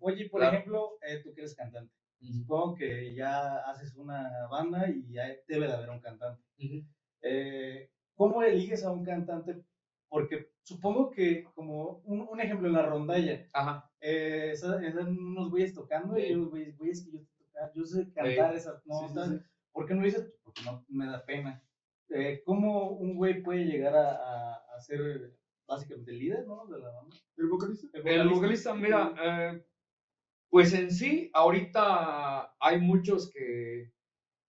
[0.00, 0.56] Oye, por Claro.
[0.56, 1.92] ejemplo, eh, tú que eres cantante.
[2.20, 6.42] Supongo que ya haces una banda y ya debe de haber un cantante.
[7.22, 9.64] Eh, ¿Cómo eliges a un cantante?
[10.08, 13.91] Porque supongo que, como un, un ejemplo en la rondalla, Ajá.
[14.02, 16.34] Eh, esa- están unos güeyes tocando y Sí.
[16.34, 19.30] unos güeyes, güeyes que yo sé tocar, yo sé cantar esas Sí, sí, notas.
[19.30, 19.38] sí.
[19.72, 20.34] ¿Por qué no lo dices?
[20.42, 21.62] Porque no me da pena.
[22.10, 25.34] Eh, ¿Cómo un güey puede llegar a, a, a ser
[25.66, 26.66] básicamente el líder ¿no?
[26.66, 27.16] de la banda?
[27.38, 27.86] ¿El vocalista?
[28.04, 29.64] El vocalista, mira, eh,
[30.50, 33.90] pues en sí, ahorita hay muchos que,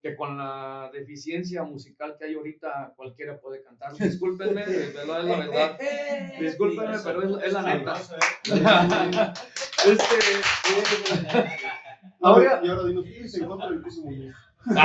[0.04, 3.92] que con la deficiencia musical que hay ahorita, cualquiera puede cantar.
[3.98, 5.78] Discúlpenme, verdad es la verdad.
[6.38, 7.94] Discúlpenme, pero es, es la neta.
[9.86, 10.16] Este,
[12.22, 14.18] Ahora- y ahora dinos, ¿quién se encuentra el piso güey,
[14.66, 14.80] bueno.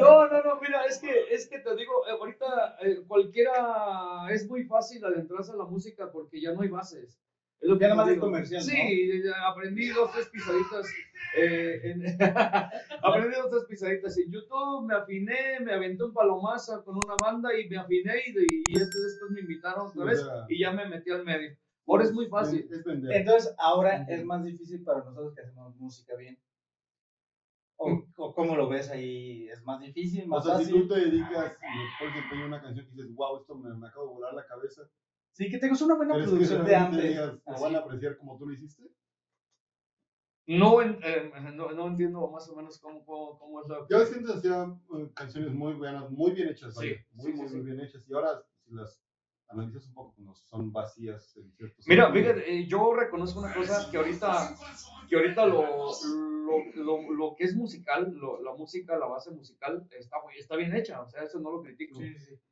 [0.00, 4.48] No, no, no, mira, es que, es que te digo, eh, ahorita eh, cualquiera es
[4.48, 7.16] muy fácil adentrarse a la música porque ya no hay bases.
[7.64, 8.70] Es lo que Ya más es comercial, ¿no?
[8.72, 10.86] Sí, ya aprendí dos, tres pisaditas.
[11.38, 12.02] eh, en-
[13.02, 17.58] aprendí dos, tres pisaditas en YouTube, me afiné, me aventé un palomazo con una banda
[17.58, 20.60] y me afiné y, y este después me invitaron otra Sí, o vez sea, y
[20.60, 21.56] ya me metí al medio.
[21.86, 22.68] Ahora es muy fácil.
[22.70, 22.84] Es.
[22.86, 26.38] Entonces, ahora es más difícil para nosotros que hacemos música bien.
[27.76, 28.12] ¿O, Mm.
[28.18, 29.48] o cómo lo ves ahí?
[29.48, 30.82] ¿Es más difícil, O más sea, si fácil?
[30.82, 34.12] tú te dedicas y a una canción y dices, wow, esto me, me acabo de
[34.12, 34.82] volar la cabeza,
[35.34, 38.38] Sí, que tengas una buena ¿crees que producción de digas, lo van a apreciar como
[38.38, 38.84] tú lo hiciste?
[40.46, 43.78] No, eh, no, no entiendo más o menos cómo, cómo, cómo es la...
[43.90, 44.62] Yo ves que antes hacía
[44.96, 47.80] eh, canciones muy buenas, muy bien hechas, Sí, vaya, muy, sí, muy, sí, muy bien
[47.80, 48.08] hechas.
[48.08, 49.02] Y ahora, si las
[49.48, 53.90] analizas un poco, pues, son vacías en ciertos Mira, fíjate, eh, yo reconozco una cosa
[53.90, 54.54] que ahorita,
[55.08, 55.90] que ahorita lo,
[56.46, 60.54] lo, lo, lo que es musical, lo- la música, la base musical, está, muy- está
[60.54, 61.98] bien hecha, o sea, eso no lo critico.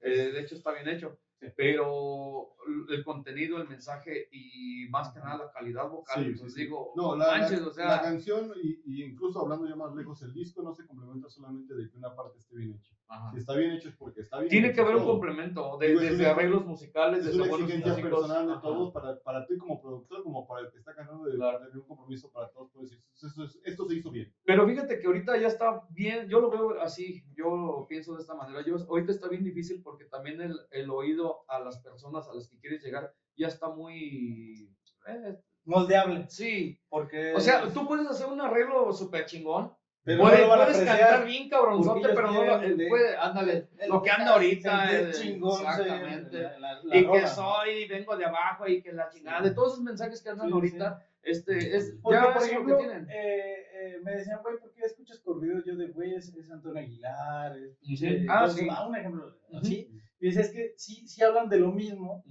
[0.01, 1.17] Eh, de hecho, está bien hecho.
[1.51, 2.55] Pero
[2.89, 6.63] el contenido, el mensaje y más que nada la calidad vocal, Sí, pues sí.
[6.63, 7.39] digo, No, la,
[7.77, 11.75] la- canción, y, y incluso hablando ya más lejos, el disco no se complementa solamente
[11.75, 12.95] de que una parte esté bien hecha.
[13.13, 13.31] Ajá.
[13.33, 15.13] Si está bien hecho es porque está bien tiene hecho que haber un todo.
[15.13, 18.21] complemento, de- Digo, es desde una- arreglos musicales, Es desde una buenos exigencia músicos.
[18.21, 18.63] personal de ajá.
[18.63, 21.59] todos para, para ti como productor, como para el que está cantando, de, Claro.
[21.59, 24.33] tener un compromiso para todos, por decir, esto, es- esto se hizo bien.
[24.45, 28.21] Pero fíjate que ahorita ya está bien, yo lo veo así, yo lo pienso de
[28.23, 28.65] esta manera.
[28.65, 32.49] Yo, ahorita está bien difícil porque también el, el oído a las personas a las
[32.49, 34.71] que quieres llegar ya está muy...
[35.07, 36.27] eh, Moldeable.
[36.29, 37.35] sí, Porque.
[37.35, 39.73] o sea, tú puedes hacer un arreglo súper chingón.
[40.05, 41.09] Pero no puedes lo van a puedes apreciar.
[41.11, 44.93] cantar bien cabronzote, pero no lo, de- puede, ándale, el- lo que anda ahorita.
[45.01, 46.43] eh, chingón, se- exactamente.
[46.43, 49.73] la- la- la y que soy, vengo de abajo y que la chingada, de todos
[49.75, 52.85] esos mensajes que andan Sí, ahorita, Este, es, Porque, ya por es ejemplo, lo que
[52.89, 53.09] tienen.
[53.09, 55.65] eh, eh, me decían, güey, ¿por qué escuchas corridos?
[55.65, 57.57] Yo de, güey, es, es Antonio Aguilar.
[57.57, 58.69] Es, eh, Ah, entonces, sí.
[58.69, 59.39] ah, un ejemplo.
[59.63, 59.89] ¿sí?
[60.19, 62.25] Y decía, es que sí, sí hablan de lo mismo,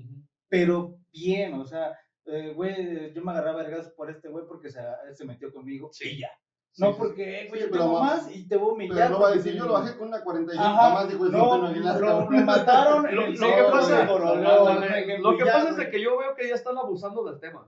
[0.49, 4.81] pero bien, o sea, eh, güey, yo me agarraba vergas por este güey porque se,
[5.13, 6.19] se metió conmigo Sí.
[6.19, 6.29] ya.
[6.77, 8.97] No sí, porque, güey, Sí, yo tengo más y te voy a humillar.
[8.97, 11.37] Pero no va a decir, yo lo bajé con una 45, Ajá, jamás dijo eso
[11.37, 15.85] no, lo, mataron en Lo, que pasa, güey, lo que pasa es güey.
[15.85, 17.67] de que yo veo que ya están abusando del tema.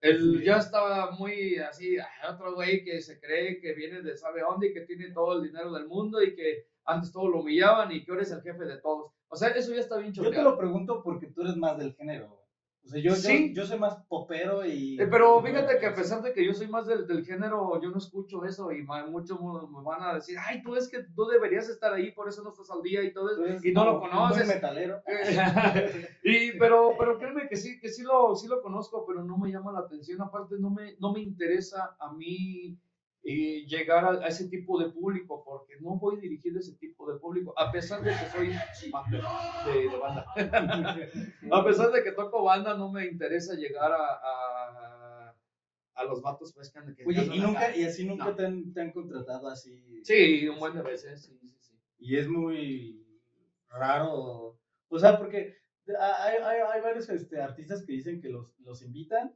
[0.00, 0.44] El, Sí.
[0.44, 4.68] Ya está muy así, "Ay, otro güey que se cree que viene de sabe dónde
[4.68, 8.04] y que tiene todo el dinero del mundo y que antes todo lo humillaban y
[8.04, 9.12] que ahora es el jefe de todos.
[9.28, 11.94] O sea, eso ya está bien Yo te lo pregunto porque tú eres más del
[11.94, 12.43] género.
[12.84, 13.54] O sea, yo, Sí.
[13.54, 15.00] yo, soy más popero y...
[15.00, 17.90] Eh, pero fíjate que a pesar de que yo soy más del, del género, yo
[17.90, 21.24] no escucho eso y muchos mu- me van a decir, ay, tú es que tú
[21.26, 24.00] deberías estar ahí, por eso no estás al día y todo eso, y no lo
[24.00, 24.46] conoces.
[24.46, 25.02] metalero.
[26.22, 29.50] y, pero, pero créeme que sí, que sí lo, sí lo conozco, pero no me
[29.50, 30.20] llama la atención.
[30.20, 32.76] Aparte, no me, no me interesa a mí
[33.26, 37.10] eh, llegar a, a ese tipo de público, porque no voy dirigido a ese tipo
[37.10, 40.26] de público, a pesar de que soy de, de banda.
[41.52, 45.36] a pesar de que toco banda, no me interesa llegar a, a,
[45.94, 48.34] a los vatos pues, que que Oye, y nunca, y así nunca No.
[48.36, 50.00] te, han, te han contratado así.
[50.04, 51.74] Sí, un buen de veces, sí, sí, sí.
[51.98, 53.06] Y es muy
[53.70, 54.58] raro.
[54.88, 55.56] O sea, porque
[55.98, 59.34] hay, hay, hay varios este, artistas que dicen que los, los invitan.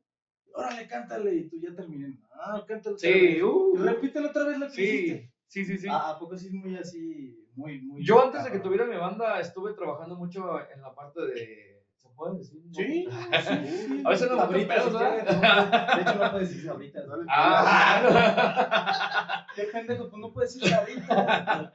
[0.54, 2.18] Órale, cántale, y tú ya terminé.
[2.32, 5.32] Ah, cántale Sí, uh, Y repítelo otra vez lo que sí, hiciste.
[5.46, 5.86] sí, sí, sí.
[5.90, 8.04] Ah, ¿A poco sí es muy así, muy, muy...
[8.04, 11.77] Yo antes de que tuviera mi banda estuve trabajando mucho en la parte de...
[12.18, 12.60] ¿Se puede decir?
[12.64, 12.72] no?
[12.78, 14.02] Sí, sí.
[14.04, 15.88] A veces no me Sabritas, pedos, si ¿verdad?
[15.88, 17.06] no, De hecho, no puedes decir sabritas.
[17.08, 21.72] Dale, Ah, Qué pendejo, tú no puedes decir a quieras.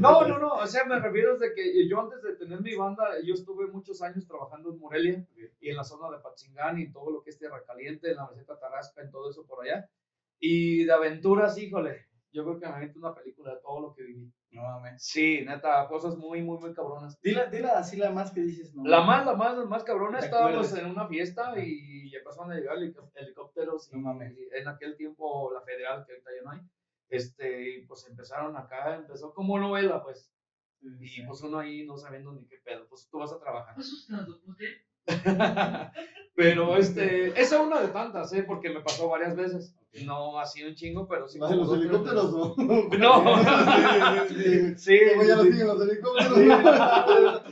[0.00, 3.04] no, no, no, o sea, me refiero de que yo antes de tener mi banda,
[3.24, 5.24] yo estuve muchos años trabajando en Morelia
[5.60, 8.28] y en la zona de Patzingán y todo lo que es Tierra Caliente, en la
[8.28, 9.88] meseta Tarasca, en todo eso por allá.
[10.40, 14.02] Y de aventuras, híjole, yo creo que me aviento una película de todo lo que
[14.02, 14.32] viví.
[14.50, 15.02] No mames.
[15.02, 17.20] Sí, neta, cosas muy, muy, muy cabronas.
[17.20, 18.84] Dila, dila así la más que dices, no.
[18.84, 22.54] La más, la más, la más cabrona, ¿Te estábamos en una fiesta y empezaron a
[22.54, 24.36] llegar helicó- helicópteros y, No mames.
[24.38, 26.60] y en aquel tiempo la federal, que ahorita ya no hay,
[27.10, 30.32] este, y pues empezaron acá, empezó como novela, pues,
[30.80, 31.22] Sí, y sí.
[31.26, 33.74] pues uno ahí no sabiendo ni qué pedo, pues tú vas a trabajar.
[33.78, 34.06] ¿Esos
[34.44, 34.66] por qué?
[36.34, 38.42] pero este, esa es una de tantas, ¿eh?
[38.44, 39.74] Porque me pasó varias veces.
[40.06, 41.38] No así un chingo, pero sí.
[41.38, 42.92] ¿Vas en como los dos, helicópteros veces.
[42.92, 42.98] o?
[42.98, 43.24] No.
[44.28, 47.42] Sí, sí, ya lo siguen los helicópteros.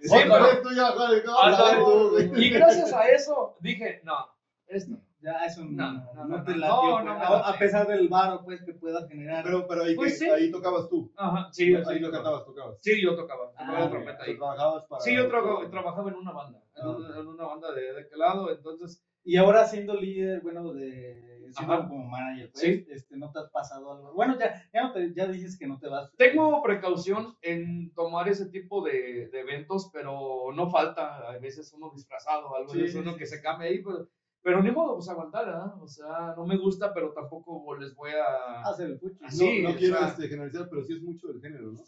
[0.00, 2.40] Sí, pero-.
[2.40, 4.14] Y gracias a eso dije, no,
[4.68, 4.96] esto.
[5.20, 7.86] Ya, eso no, No, no, no, te no, latió, no, pues, no a, a pesar
[7.88, 9.42] del varo, pues, que puedas generar.
[9.42, 10.30] Pero, pero ahí, Pues que- sí.
[10.30, 11.10] ahí tocabas tú.
[11.16, 12.76] Ajá, sí, ahí sí, lo cantabas, tocabas.
[12.80, 13.90] Sí, yo tocaba, Ah, tocaba ok.
[13.90, 14.36] trompeta ahí.
[14.36, 15.00] Trabajabas para.
[15.00, 17.16] Sí, yo tra- trabajaba en una banda, en, Ah, una, ok.
[17.16, 21.88] en una banda de, de lado, entonces, Y ahora siendo líder, bueno, de siendo Ajá.
[21.88, 22.86] como manager, pues, Sí.
[22.90, 24.12] este, ¿no te has pasado algo?
[24.14, 26.14] Bueno, ya, ya, no te, ya dices que no te vas.
[26.16, 31.90] tengo precaución en tomar ese tipo de, de eventos, pero no falta, a veces uno
[31.92, 33.18] disfrazado, algo Sí, de eso, uno sí.
[33.18, 34.08] que se cambie ahí, pero,
[34.42, 35.82] pero ni modo, pues aguantar, ¿verdad?
[35.82, 38.62] O sea, no me gusta, pero tampoco les voy a...
[38.62, 39.18] hacer el fuchi.
[39.24, 39.28] Ah,
[39.62, 41.80] No, no quiero sea- este, generalizar, pero sí es mucho del género, ¿no?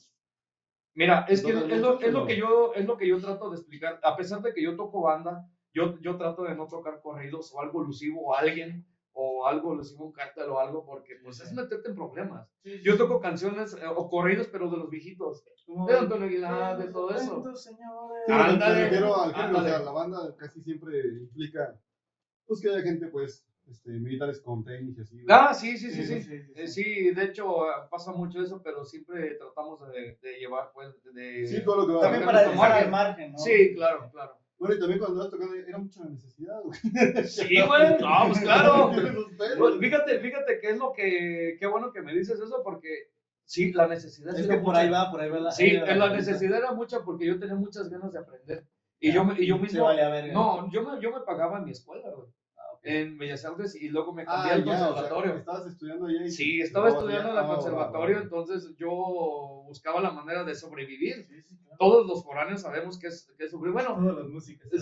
[0.94, 3.56] Mira, es que es lo, es lo que yo es lo que yo trato de
[3.56, 4.00] explicar.
[4.02, 7.60] A pesar de que yo toco banda, yo, yo trato de no tocar corridos o
[7.60, 8.86] algo alusivo o alguien
[9.20, 12.48] o algo alusivo un cártel o algo porque pues es meterte en problemas.
[12.84, 15.44] Yo toco canciones eh, o corridos pero de los viejitos,
[15.88, 17.32] de Antonio Aguilar, de todo eso.
[17.32, 18.22] Cuentos, señores.
[18.26, 19.68] Sí, pero Ándale, refiero al género, ándale.
[19.70, 21.74] o sea, la banda casi siempre implica,
[22.46, 25.14] pues que haya gente, pues, este, militares con tenis y así.
[25.16, 25.26] güey.
[25.28, 26.22] Ah, sí, sí, sí, Sí, sí.
[26.22, 26.84] sí, sí, Eh, sí.
[26.84, 31.44] Sí, de hecho eh, pasa mucho eso, pero siempre tratamos de, de llevar pues de
[31.46, 32.84] Sí, todo lo que va También a para margen.
[32.84, 33.38] al margen, ¿no?
[33.38, 34.37] Sí, claro, claro.
[34.58, 36.78] Bueno, y también cuando vas tocando era mucha necesidad, güey.
[37.28, 37.96] Sí, güey.
[38.00, 38.90] No, pues claro.
[39.58, 43.10] Pues, fíjate, fíjate que es lo que, qué bueno que me dices eso, porque
[43.44, 44.80] sí, la necesidad Es era que por mucha.
[44.80, 45.52] ahí va, por ahí va la.
[45.52, 48.64] Sí, la necesidad era mucha porque yo tenía muchas ganas de aprender.
[48.98, 50.32] Y yo, me- y yo mismo, vale a verga.
[50.34, 52.28] no, yo me, yo me pagaba en mi escuela, güey,
[52.78, 55.34] Ah, en Bellas Artes y luego me cambié Ah, al ya, o sea, conservatorio.
[55.36, 58.24] estabas estudiando allá y Sí, estaba tocabas estudiando en el Ah, conservatorio, va, va.
[58.24, 58.88] entonces yo
[59.66, 61.26] buscaba la manera de sobrevivir.
[61.28, 61.76] Sí, sí, claro.
[61.78, 63.84] Todos los foráneos sabemos que es, que es sobrevivir.
[63.84, 64.68] Bueno, Todas las músicas.
[64.72, 64.78] sí.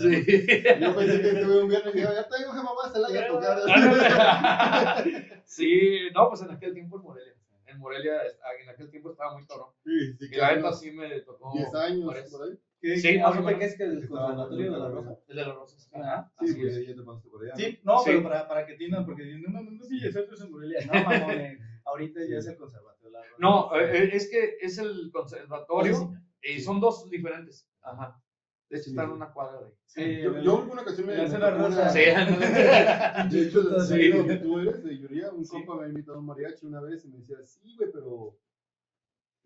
[0.79, 3.27] Yo pensé que estuve un viernes y dije, ya tengo que mamá se la haya
[3.27, 3.65] tocado.
[5.45, 7.33] sí, no, pues en aquel tiempo en Morelia.
[7.65, 8.21] En Morelia,
[8.61, 9.69] en aquel tiempo estaba muy cabrón.
[9.83, 11.51] Sí, sí, Y que la neta sí me tocó.
[11.53, 12.57] 10 años, por ahí.
[12.79, 13.59] ¿Qué, Sí, qué, más o ahorita menos.
[13.59, 15.17] qué es que el conservatorio de la Rosa?
[15.27, 15.77] El de la Rosa.
[15.93, 16.31] Ajá.
[16.39, 16.87] Sí, Así pues es.
[16.87, 17.55] ya te pasaste por allá.
[17.55, 18.03] Sí, no, Sí.
[18.11, 20.79] pero para, para que entiendan, porque no, no, no, sí, es otro es en Morelia.
[20.85, 23.35] No, mamones, ahorita ya es el conservatorio de la Rosa.
[23.39, 25.95] No, eh, eh, es que es el conservatorio
[26.41, 27.67] Sí, y son dos diferentes.
[27.81, 28.21] Ajá.
[28.69, 29.73] De hecho, Sí, está en una cuadra de.
[29.85, 31.89] Sí, Yo, yo alguna ocasión me, Ya la rosa.
[31.89, 31.99] Sí,
[33.35, 34.11] De hecho, sí,
[34.43, 35.51] tú eres, de Yuría, un Sí.
[35.51, 38.37] compa me ha invitado a un mariachi una vez y me decía, sí, güey, pero.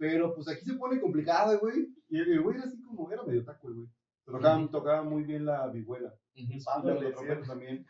[0.02, 1.88] Pero pues aquí se pone complicado, güey.
[2.10, 3.88] Y el güey era así como, era medio taco, güey.
[4.26, 6.12] Tocaba, tocaba muy bien la vihuela.
[6.34, 7.86] Y la también.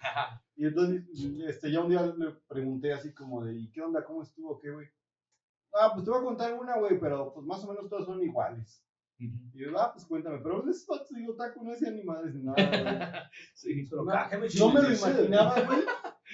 [0.57, 1.03] Entonces,
[1.47, 4.03] este, ya un día le pregunté así como de, ¿y qué onda?
[4.03, 4.59] ¿Cómo estuvo?
[4.59, 4.87] ¿Qué, güey?
[5.73, 8.21] Ah, pues te voy a contar una, güey, pero pues más o menos todas son
[8.21, 8.83] iguales.
[9.17, 10.39] Y yo, ah, pues cuéntame.
[10.39, 13.21] Pero esos vatos, digo, taco, no decían ni madres ni nada, güey.
[13.53, 13.87] Sí.
[13.89, 14.13] Pero No,
[14.59, 15.79] No me lo imaginaba, güey.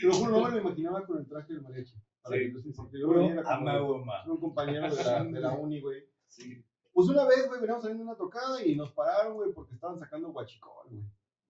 [0.02, 2.02] Te lo juro, no me lo imaginaba con el traje del mariachi.
[2.28, 2.46] Para Sí.
[2.48, 4.24] que tú sepas, yo lo veía era como Amahoma.
[4.28, 6.04] un compañero de la, de la uni, güey.
[6.28, 6.64] Sí.
[6.94, 10.30] Pues una vez, güey, veníamos saliendo una tocada y nos pararon, güey, porque estaban sacando
[10.32, 11.04] guachicol, güey.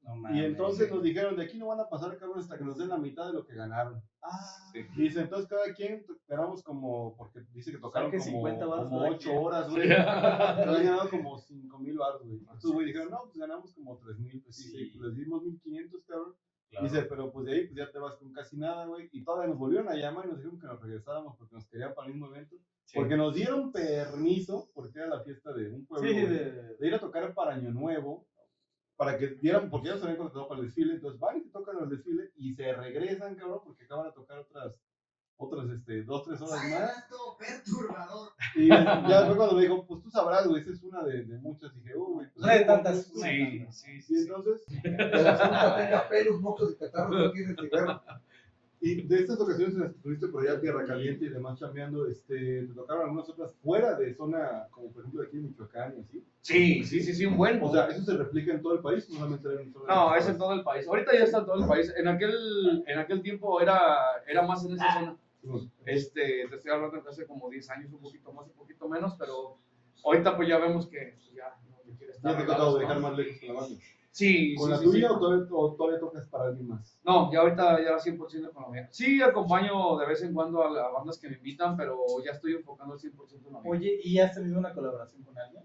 [0.03, 0.43] No Y mames.
[0.45, 2.97] entonces nos dijeron, de aquí no van a pasar, cabrón, hasta que nos den la
[2.97, 4.01] mitad de lo que ganaron.
[4.21, 4.79] Ah, Sí.
[4.95, 8.85] Y dice, entonces cada quien ganamos como, porque dice que tocaron que como, 50 varos
[8.87, 9.37] como cada 8 quien.
[9.43, 9.87] horas, güey.
[9.87, 9.93] Sí.
[9.93, 12.37] Habían ganado como 5 mil baros, güey.
[12.39, 14.41] Entonces, güey, dijeron, no, pues ganamos como 3 mil.
[14.43, 14.91] Pues sí, Sí.
[14.97, 16.35] pues les dimos 1500, cabrón.
[16.69, 16.87] Claro.
[16.87, 19.09] Dice, pero pues de ahí pues ya te vas con casi nada, güey.
[19.11, 21.93] Y todavía nos volvieron a llamar y nos dijeron que nos regresáramos porque nos querían
[21.93, 22.55] para el mismo evento.
[22.85, 22.97] Sí.
[22.97, 26.87] Porque nos dieron permiso, porque era la fiesta de un pueblo, Sí, güey, de, de
[26.87, 28.25] ir a tocar para Año Nuevo,
[28.97, 31.77] para que dieran, porque ellos se habían contratado para el desfile, entonces van y tocan
[31.81, 34.73] el desfile y se regresan, cabrón, porque acaban de tocar otras,
[35.37, 37.05] otras, este, dos, tres horas más.
[37.37, 38.29] perturbador.
[38.55, 41.37] Y ya fue cuando me dijo, pues tú sabrás, güey, esa es una de, de
[41.37, 41.75] muchas.
[41.75, 43.05] Y dije, oh, güey, pues Una de ¿cómo tantas.
[43.05, 43.19] Sí,
[43.69, 44.01] sí, Y sí.
[44.01, 44.15] sí.
[44.21, 48.01] entonces, tenga pelos, mocos y catarros, no
[48.79, 52.05] y de estas ocasiones en las que estuviste por allá, Tierra Caliente y demás chambeando,
[52.07, 56.01] este, te tocaron algunas otras fuera de zona, como por ejemplo aquí en Michoacán y
[56.01, 56.23] así.
[56.41, 57.61] Sí, sí, sí, sí, un buen.
[57.61, 59.09] O sea, ¿eso se replica en todo el país?
[59.09, 60.87] No solamente era en zona No, es en todo el país.
[60.87, 61.91] Ahorita ya está en todo el país.
[61.97, 63.97] En aquel, en aquel tiempo era,
[64.27, 65.17] era más en esa zona.
[65.85, 69.15] Este, te estoy hablando de hace como 10 años, un poquito más, un poquito menos,
[69.17, 69.57] pero
[70.03, 72.31] ahorita pues ya vemos que pues, ya no te quiere estar.
[72.33, 72.77] ¿Ya te tocado ¿no?
[72.77, 73.77] dejar más lejos con la banda?
[74.11, 75.13] Sí, ¿Con sí, la sí, tuya sí.
[75.13, 76.99] O, todavía, o todavía tocas para alguien más?
[77.03, 78.89] No, ya ahorita ya 100% con la mía.
[78.91, 82.53] Sí, acompaño de vez en cuando a, a bandas que me invitan, pero ya estoy
[82.53, 83.71] enfocando al 100% en la mía.
[83.71, 85.63] Oye, ¿y has tenido una colaboración con alguien?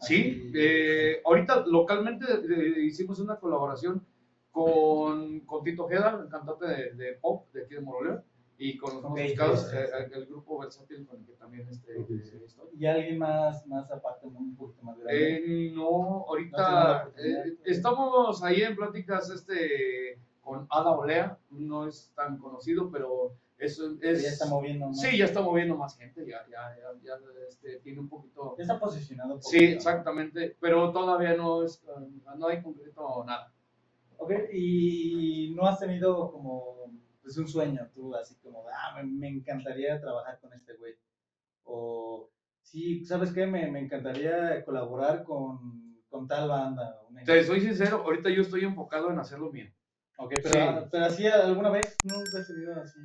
[0.00, 4.06] Sí, eh, ahorita localmente eh, hicimos una colaboración
[4.52, 8.22] con, con Tito Ojeda, el cantante de, de pop de aquí de Moroleón,
[8.60, 10.14] y con los Ok, músicos, sí, sí, eh, sí.
[10.14, 12.38] el grupo Versátil con el que también este, Ok, sí.
[12.44, 12.68] estoy.
[12.76, 15.36] ¿Y alguien más, más aparte, un poquito más grande?
[15.36, 21.86] Eh, no, No ahorita oportunidad, eh, estamos ahí en pláticas este, con Ada Olea, no
[21.86, 23.78] es tan conocido, pero es...
[23.78, 25.00] Pero es ya está moviendo más.
[25.00, 27.14] Sí, ya está moviendo más gente, ya, ya, ya, ya,
[27.48, 28.56] este, tiene un poquito...
[28.56, 29.40] Ya está posicionado.
[29.40, 29.76] Sí, poquito, ¿no?
[29.76, 31.80] exactamente, pero todavía no es,
[32.36, 33.52] no hay concreto nada.
[34.16, 36.90] Ok, y no has tenido como
[37.28, 38.47] pues, un sueño tú, así de,
[38.88, 40.94] ah, me, me encantaría trabajar con este güey.
[41.64, 42.30] O,
[42.62, 43.46] sí, ¿sabes qué?
[43.46, 47.00] Me, me encantaría colaborar con, con tal banda.
[47.08, 49.70] un Te soy sincero, ahorita yo estoy enfocado en hacer lo mío.
[50.18, 50.48] Ok, pero,
[50.82, 50.88] Sí.
[50.90, 52.98] pero así alguna vez nunca has tenido así.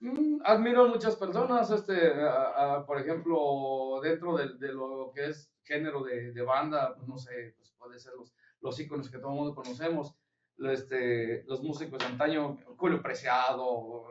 [0.00, 5.26] Mm, admiro a muchas personas, este, a- a, por ejemplo, dentro de, de lo que
[5.26, 9.18] es género de, de banda, pues, no sé, pues puede ser los, los íconos que
[9.18, 10.16] todo el mundo conocemos,
[10.58, 14.04] este, los músicos de antaño, Julio Preciado,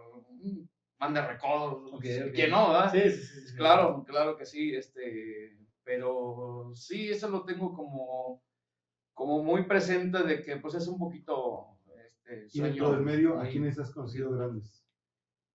[1.02, 2.34] mm, Banda Recodo, Ok, ok.
[2.36, 2.92] ¿quién no, verdad?
[2.92, 3.56] Sí, sí, sí.
[3.58, 8.42] Claro, claro que sí, este, pero sí, eso lo tengo como,
[9.14, 11.68] como muy presente de que pues es un poquito,
[12.06, 14.78] este, Y dentro del medio, ¿a quiénes has conocido grandes?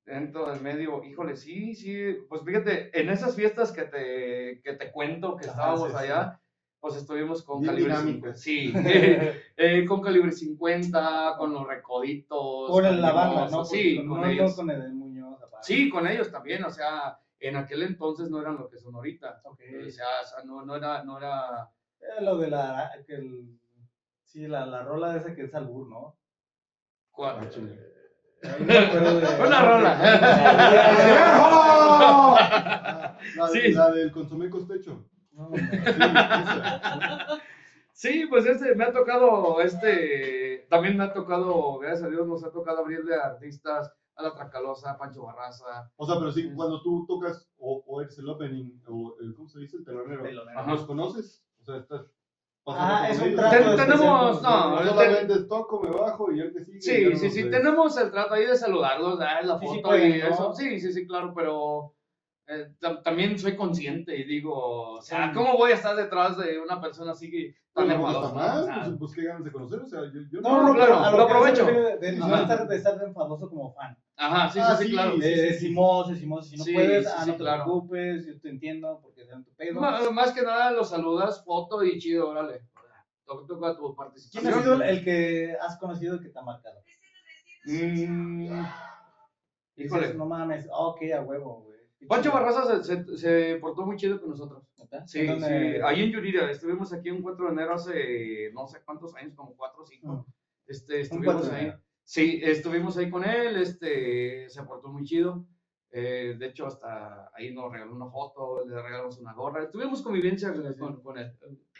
[0.04, 4.92] dentro del medio, híjole, sí, sí, pues fíjate, en esas fiestas que te, que te
[4.92, 6.40] cuento que estábamos sí, allá,
[6.78, 8.40] pues estuvimos con Bien calibre dinámicas.
[8.40, 8.72] 50, sí,
[9.56, 13.64] eh, con calibre 50, con los recoditos, Con el- la banda, Mimoso, ¿no?
[13.64, 14.50] Sí, con no, ellos.
[14.50, 15.05] no con el.
[15.62, 19.40] Sí, con ellos también, o sea, en aquel entonces no eran lo que son ahorita.
[19.44, 19.56] O
[19.90, 23.58] sea, o sea, no, no era, no era, Eh, lo de la, que el,
[24.24, 26.18] sí, la, la rola esa que es albur, ¿no?
[27.10, 27.36] ¿cuál?
[27.40, 27.96] Ah, no de-
[29.46, 29.98] Una rola.
[33.36, 33.72] La, Sí.
[33.72, 35.04] la del consomé costecho.
[35.32, 37.40] No, Sí, esa.
[37.92, 42.44] Sí, pues este, me ha tocado, este, también me ha tocado, gracias a Dios, nos
[42.44, 45.90] ha tocado abrirle a artistas, a La Tracalosa, a Pancho Barraza.
[45.96, 49.48] O sea, pero sí, cuando tú tocas o, o eres el opening o el, ¿cómo
[49.48, 49.76] se dice?
[49.78, 50.24] El telonero.
[50.66, 51.44] ¿Los conoces?
[51.60, 52.02] O sea, estás
[52.68, 56.80] Ah, es un trato tenemos, no, solamente toco, me bajo y el que sigue.
[56.80, 60.18] Sí, sí, sí, tenemos el trato ahí de saludarlos, dar la Sí, sí foto y
[60.18, 60.26] ¿no?
[60.26, 60.52] eso.
[60.52, 61.92] Sí, sí, sí, claro, pero
[62.48, 64.52] eh, tam- también soy consciente y digo,
[64.94, 65.32] o sea.
[65.34, 68.60] ¿cómo voy a estar detrás de una persona así que tan no enfadosa?
[68.60, 70.98] O sea, pues, pues qué ganas de conocer, o sea, yo, yo No, no, claro,
[71.00, 71.66] a lo que aprovecho.
[71.66, 73.96] De, de no estar, de estar enfadoso como fan.
[74.16, 75.14] Ajá, sí, Ah, sí, sí, claro.
[75.16, 77.64] sí, sí, decimos, decimos, si no Sí, puedes, ah, no te claro.
[77.64, 79.80] preocupes, yo te entiendo, porque sean tu pedo.
[79.80, 82.62] Ma- Más que nada los saludas, foto y chido, órale.
[83.26, 84.54] to- toca tu ¿Quién participación.
[84.54, 86.78] ha sido el- que has conocido que te ha marcado?
[87.64, 88.46] Mm,
[89.74, 90.14] Dices, Híjole.
[90.14, 91.75] no mames, ah, ok, a huevo, güey.
[92.08, 92.32] Pancho.
[92.32, 94.64] Barraza se, se- se portó muy chido con nosotros.
[95.06, 95.26] Sí, sí,
[95.84, 99.56] ahí en Yuriria, estuvimos aquí un 4 de enero hace no sé cuántos años, como
[99.56, 100.06] 4 o 5.
[100.12, 100.24] Mm.
[100.68, 101.72] Este, estuvimos 4 de ahí.
[102.04, 105.44] Sí, estuvimos ahí con él, este, se portó muy chido.
[105.90, 109.70] Eh, de hecho, hasta ahí nos regaló una foto, le regalamos una gorra.
[109.70, 110.78] Tuvimos convivencia Sí, sí.
[110.78, 111.32] con, con él.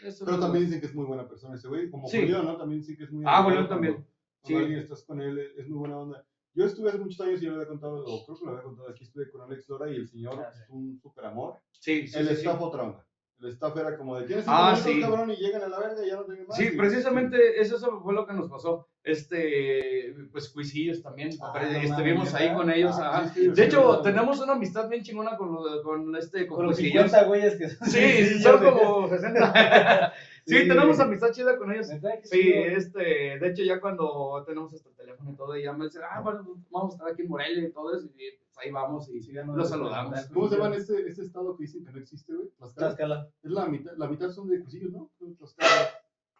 [0.03, 2.21] Eso Pero no- también dicen que es muy buena persona ese güey, como Sí.
[2.21, 2.57] Julián, ¿no?
[2.57, 3.93] También dicen que es muy Ah, cuando- también.
[3.93, 4.07] Cuando
[4.43, 4.55] Sí.
[4.55, 6.25] alguien estás con él, es muy buena onda.
[6.57, 8.63] Yo estuve hace muchos años y yo le había contado, o creo que lo había
[8.63, 10.61] contado aquí, estuve con Alex Lora y el señor Ah, sí.
[10.63, 11.59] es un super amor.
[11.71, 12.39] Sí, sí, el sí, sí.
[12.41, 13.05] staff otra onda.
[13.39, 15.01] El staff era como de, tienes Ah, cinco minutos, sí.
[15.01, 16.57] cabrón, y llegan a la verga y ya no tienen más.
[16.57, 18.87] Sí, y- precisamente eso eso fue lo que nos pasó.
[19.03, 21.29] Este, pues cuisillos también.
[21.41, 22.95] Ah, estuvimos ahí con ellos.
[22.99, 23.27] Ah, ajá.
[23.29, 24.01] sí, sí, de sí, hecho, sí.
[24.03, 27.03] tenemos una amistad bien chingona con, lo- con este, con, Con los cuisillos.
[27.11, 27.87] 50 güeyes que son.
[27.87, 30.13] Sí, son como 60.
[30.47, 30.67] sí, Sí.
[30.67, 31.87] tenemos amistad chida con ellos.
[31.87, 31.97] Sí,
[32.29, 32.65] chido.
[32.77, 32.99] este,
[33.39, 36.21] de hecho ya cuando tenemos hasta el teléfono y todo, y ya me dicen, ah,
[36.21, 39.21] bueno, vamos a estar aquí en Morelia y todo eso, y pues ahí vamos y
[39.21, 40.25] Sí, ya los saludamos.
[40.33, 42.47] ¿Cómo se llama este, este estado que dicen que no existe, güey?
[42.57, 42.87] Tlaxcala.
[42.95, 43.29] Tlaxcala.
[43.43, 45.11] Es la mitad, la mitad son de Cusillos, ¿no?
[45.37, 45.89] Tlaxcala.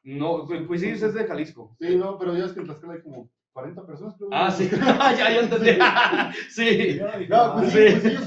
[0.04, 1.76] No, Cu- Cuisillos es de Jalisco.
[1.80, 4.30] Sí, no, pero ya es que en Tlaxcala hay como 40 personas, creo.
[4.32, 5.72] Ah, sí, ya, ya entendí.
[6.50, 7.00] sí.
[7.28, 7.90] No pues Sí.
[7.90, 8.26] sí, Cusillos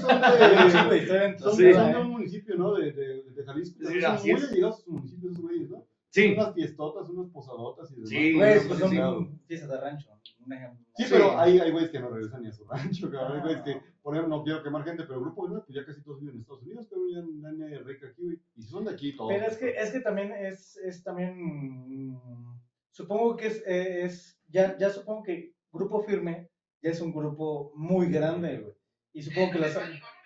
[0.72, 1.06] son de...
[1.38, 1.38] Son, Sí.
[1.38, 2.08] son de Tlaxcala, un ¿eh?
[2.10, 2.74] municipio, ¿no?
[2.74, 3.78] De, de, de Jalisco.
[3.86, 5.86] Sí, son muy allegados a sus municipios, esos güeyes, ¿no?
[6.10, 6.32] Sí.
[6.32, 8.08] Unas fiestotas, unas posadotas y demás.
[8.10, 10.10] Sí, Güey, pues son fiestas de rancho.
[10.44, 10.84] Un ejemplo.
[10.96, 13.32] Sí, pero hay, hay güeyes que no regresan ni a su rancho, cabrón.
[13.32, 13.42] Hay Ah.
[13.42, 15.62] güeyes que, por ejemplo, no quiero quemar gente, pero el grupo, ¿no?
[15.64, 18.22] pues ya casi todos viven en Estados Unidos, pero ya no hay nadie rica aquí,
[18.24, 18.40] güey.
[18.56, 19.30] Y si son de aquí, todos.
[19.32, 22.60] Pero es que, es que también es, es también, mm,
[22.90, 26.50] supongo que es, eh, es ya, ya supongo que Grupo Firme
[26.82, 28.74] ya es un grupo muy grande, güey.
[29.12, 29.62] Y supongo que han-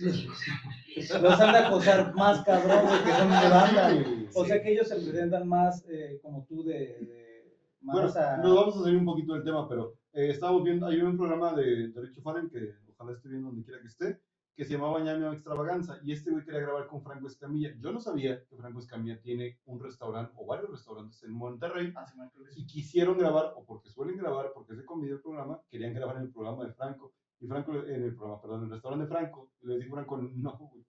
[0.00, 4.28] los, han de acosar más cabrón, güey, que son de banda, güey.
[4.34, 8.36] O sea que ellos se presentan más eh, como tú de, de Bueno, más a...
[8.38, 11.54] nos vamos a salir un poquito del tema, pero eh, estábamos viendo, hay un programa
[11.54, 14.20] de, de Richo Farrell que ojalá esté viendo donde quiera que esté,
[14.56, 17.72] que se llamaba Ñamio Extravaganza, y este güey quería grabar con Franco Escamilla.
[17.78, 22.04] Yo no sabía que Franco Escamilla tiene un restaurante o varios restaurantes en Monterrey, Ah,
[22.06, 22.50] sí, me acuerdo.
[22.54, 26.16] y quisieron grabar, o porque suelen grabar, porque es de comida el programa, querían grabar
[26.16, 29.10] en el programa de Franco, y Franco, en el programa, perdón, en el restaurante de
[29.10, 30.84] Franco, y les dijo Franco, no, güey.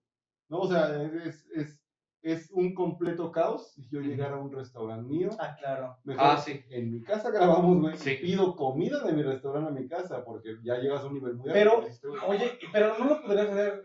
[0.48, 1.82] No, o sea, es, es,
[2.20, 5.30] es un completo caos si yo llegara a un restaurante mío.
[5.38, 5.96] Ah, claro.
[6.04, 6.60] Mejor Ah, sí.
[6.70, 7.96] en mi casa grabamos, güey.
[7.96, 8.16] Sí.
[8.20, 11.50] Pido comida de mi restaurante a mi casa, porque ya llegas a un nivel muy
[11.50, 12.08] Pero, alto.
[12.10, 13.82] Güey, Oye, pero no lo podrías hacer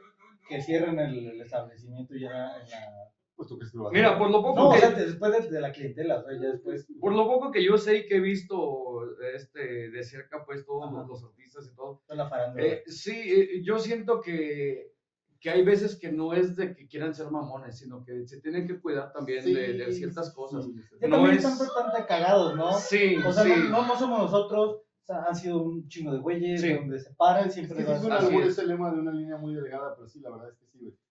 [0.50, 3.07] que cierren el, el establecimiento ya en la...
[3.38, 4.80] Pues crees que lo Mira, por lo poco No, o que...
[4.80, 6.88] sea, después de, de la clientela, o sea, ya después...
[7.00, 9.04] Por lo poco que yo sé y que he visto
[9.36, 12.66] este, de cerca, pues todos los, los artistas y todo, toda la farándula.
[12.66, 14.92] eh, sí, eh, yo siento que,
[15.40, 18.66] que hay veces que no es de que quieran ser mamones, sino que se tienen
[18.68, 20.66] que cuidar también Sí, de, de ciertas cosas.
[20.66, 20.96] sí, sí.
[21.00, 22.74] Ya no también es- están bastante cagados, ¿no?
[22.74, 23.52] Sí, O sea, sí.
[23.70, 26.74] no, no, somos nosotros, o sea, han sido un chingo de güeyes, Sí.
[26.74, 28.50] donde se paran, Es siempre que sí es un Así albur es.
[28.50, 30.67] ese lema de una línea muy delgada, pero sí, la verdad es que.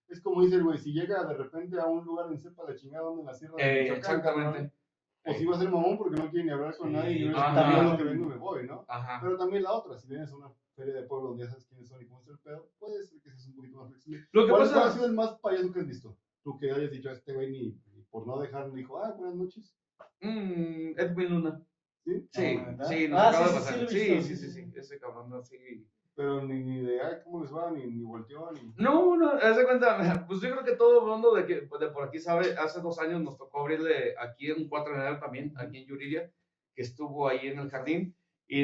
[0.09, 2.74] Es como dice el güey, si llega de repente a un lugar en sepa la
[2.76, 4.72] chingada donde la sierra de Eh, Michoacán, exactamente.
[5.24, 7.24] o si va a ser mamón porque no quiere ni hablar con Sí, nadie, y
[7.30, 7.54] yo ajá.
[7.54, 8.84] también lo que vengo me voy, ¿no?
[8.88, 9.18] Ajá.
[9.20, 11.88] Pero también la otra, si vienes a una feria de pueblo donde ya sabes quiénes
[11.88, 14.26] son y cómo está el pedo, puede ser que seas un poquito más flexible.
[14.32, 16.16] Lo que ¿Cuál, pasa- cuál ha sido el más payaso que has visto?
[16.44, 19.12] Tú que hayas dicho a este güey ni, ni por no dejar, me dijo, ah,
[19.18, 19.74] buenas noches.
[20.20, 21.61] Mm, Edwin Luna.
[22.04, 22.28] ¿Sí?
[22.30, 23.88] Sí, Ah, sí, nos Ah, acaba sí, de pasar.
[23.88, 25.57] sí, sí, sí, ese cabrón así.
[26.17, 27.71] Pero ni, ni de, ah, ¿cómo les va?
[27.71, 28.73] Ni, ni volteó, ni...
[28.83, 31.89] No, no, haz de cuenta, pues yo creo que todo el mundo de, que, de
[31.91, 35.53] por aquí sabe, hace dos años nos tocó abrirle aquí en 4 de enero también,
[35.59, 36.33] aquí en Yuriria,
[36.75, 38.17] que estuvo ahí en el jardín,
[38.49, 38.62] y,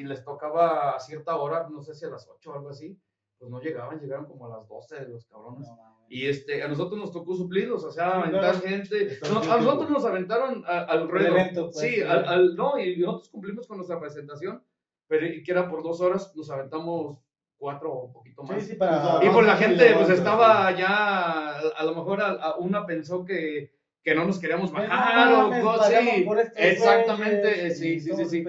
[0.00, 2.98] y les tocaba a cierta hora, no sé si a las 8 o algo así,
[3.38, 5.68] pues no llegaban, llegaron como a las 12 los cabrones.
[5.68, 5.94] No.
[6.08, 8.60] Y este, a nosotros nos tocó suplirlos, o sea, Sí, aventar claro.
[8.60, 9.18] gente.
[9.30, 11.28] No, a nosotros nos aventaron a- al ruedo.
[11.28, 12.00] evento, pues, sí, sí.
[12.02, 14.62] al, al- no, y nosotros cumplimos con nuestra presentación,
[15.06, 17.18] pero que era por dos horas, nos aventamos
[17.56, 18.62] cuatro o un poquito más.
[18.62, 19.20] Sí, sí, para...
[19.24, 23.72] Y pues la gente pues estaba ya, a lo mejor a, a una pensó que,
[24.02, 27.40] que no nos queríamos Pues, bajar no o mames, cosas pagamos sí, por estos exactamente,
[27.52, 28.44] güeyes, sí, y sí, sí, sí.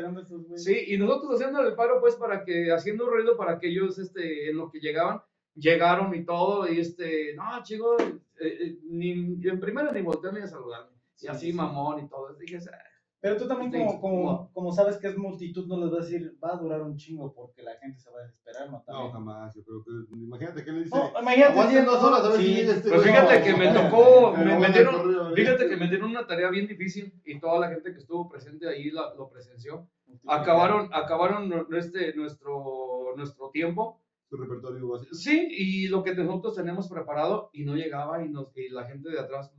[0.55, 4.49] Sí, y nosotros haciendo el paro pues para que, haciendo ruido para que ellos, este,
[4.49, 5.21] en lo que llegaban,
[5.55, 8.01] llegaron y todo, y este, no, chicos,
[8.41, 9.11] eh, eh, ni,
[9.47, 11.53] en primera ni voltearon ni a saludarme, y Sí, así sí.
[11.53, 12.77] mamón y todo, dije, "Ah".
[13.25, 16.53] Pero tú también, como, como, sabes que es multitud, no les vas a decir, va
[16.53, 18.83] a durar un chingo porque la gente se va a desesperar, ¿no?
[18.87, 20.15] No, jamás, yo creo que...
[20.15, 20.95] Imagínate que le dice...
[20.95, 24.31] No, imagínate, dos horas a ver sí, si llega este Pues fíjate que me tocó,
[24.37, 25.35] me, me bueno, dieron, corrido, ¿verdad?
[25.37, 28.69] fíjate que me dieron una tarea bien difícil y toda la gente que estuvo presente
[28.69, 29.89] ahí la- lo presenció.
[30.27, 34.03] Acabaron, acabaron este, nuestro, nuestro tiempo.
[34.29, 35.15] Su repertorio básico.
[35.15, 39.09] Sí, y lo que nosotros tenemos preparado y no llegaba y, nos, y la gente
[39.09, 39.51] de atrás,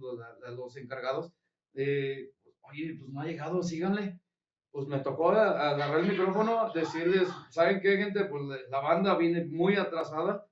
[0.55, 1.33] los encargados,
[1.75, 2.31] eh,
[2.71, 4.21] oye, pues no ha llegado, síganle.
[4.71, 8.25] Pues me tocó agarrar el micrófono, decirles, ¿saben qué, gente?
[8.27, 10.47] Pues la banda viene muy atrasada.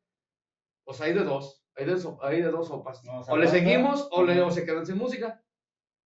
[0.85, 3.03] Pues hay de dos, hay de, so- hay de dos sopas.
[3.29, 4.49] O le seguimos o, le, Ujú.
[4.49, 5.41] o se quedan sin música.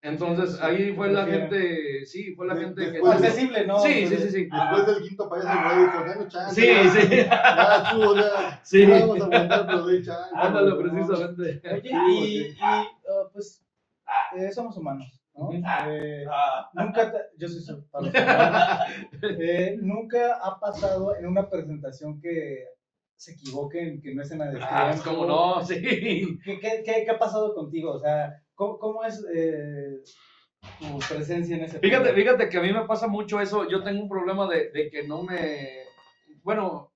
[0.00, 2.98] Entonces Sí, ahí fue la gente, sí, fue la De- gente que...
[3.08, 3.80] accesible, ¿no?
[3.80, 4.48] Sí, sí, sí, sí.
[4.50, 6.54] Después del quinto payaso, el güey dijo, chance.
[6.60, 7.08] Sí, ya, sí.
[7.16, 8.60] Ya estuvo, ya.
[8.64, 8.86] Sí.
[8.86, 10.30] ya Vamos a aguantar, pero doy chance.
[10.34, 10.78] Ándale, ¿no?
[10.78, 11.62] precisamente.
[11.72, 13.64] Oye, y, y, uh, pues
[14.36, 15.17] eh, somos humanos,
[15.86, 16.24] Eh,
[16.72, 17.62] nunca, te- yo soy
[19.22, 22.64] eh, nunca ha pasado en una presentación que
[23.16, 25.02] se equivoquen, que no estén a Ah, destiempo.
[25.04, 25.80] cómo no, sí.
[26.44, 27.92] ¿Qué, qué, qué, qué ha pasado contigo?
[27.92, 29.98] O sea, ¿cómo, cómo es eh,
[30.78, 33.68] tu presencia en ese Fíjate, fíjate que a mí me pasa mucho eso.
[33.68, 35.68] Yo tengo un problema de, de que no me.
[36.42, 36.92] Bueno,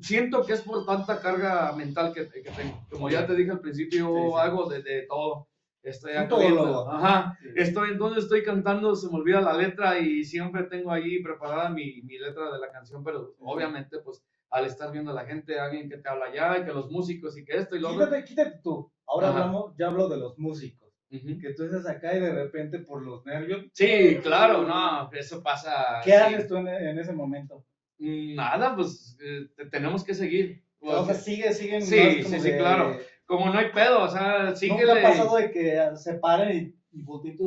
[0.00, 2.80] siento que es por tanta carga mental que, que tengo.
[2.90, 4.32] Como ya te dije al principio, Sí, sí.
[4.38, 5.48] hago de, de todo.
[5.86, 6.90] Estoy actuando.
[6.90, 7.38] Ajá.
[7.54, 12.02] Estoy, entonces estoy cantando, se me olvida la letra y siempre tengo ahí preparada mi,
[12.02, 15.88] mi letra de la canción, pero obviamente, pues al estar viendo a la gente, alguien
[15.88, 18.06] que te habla allá, y que los músicos y que esto y lo otro.
[18.06, 18.90] Quítate, quítate tú.
[19.06, 19.38] Ahora Ajá.
[19.44, 20.86] hablamos, ya hablo de los músicos.
[21.08, 23.64] Que tú estás acá y de repente por los nervios.
[23.72, 26.00] Sí, claro, no, eso pasa.
[26.04, 26.16] ¿Qué sí.
[26.16, 27.64] haces tú en, en ese momento?
[27.98, 30.62] Nada, pues eh, te- tenemos que seguir.
[30.80, 31.82] O sea, sigue, siguen.
[31.82, 32.96] Sí, sí, sí, de- claro.
[33.26, 34.92] Como no hay pedo, o sea, ¿Nunca síguele.
[34.92, 37.02] ha pasado de que se paren y, y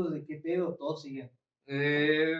[0.09, 0.75] de qué pedo?
[0.75, 1.31] Todos siguen.
[1.67, 2.33] Eh,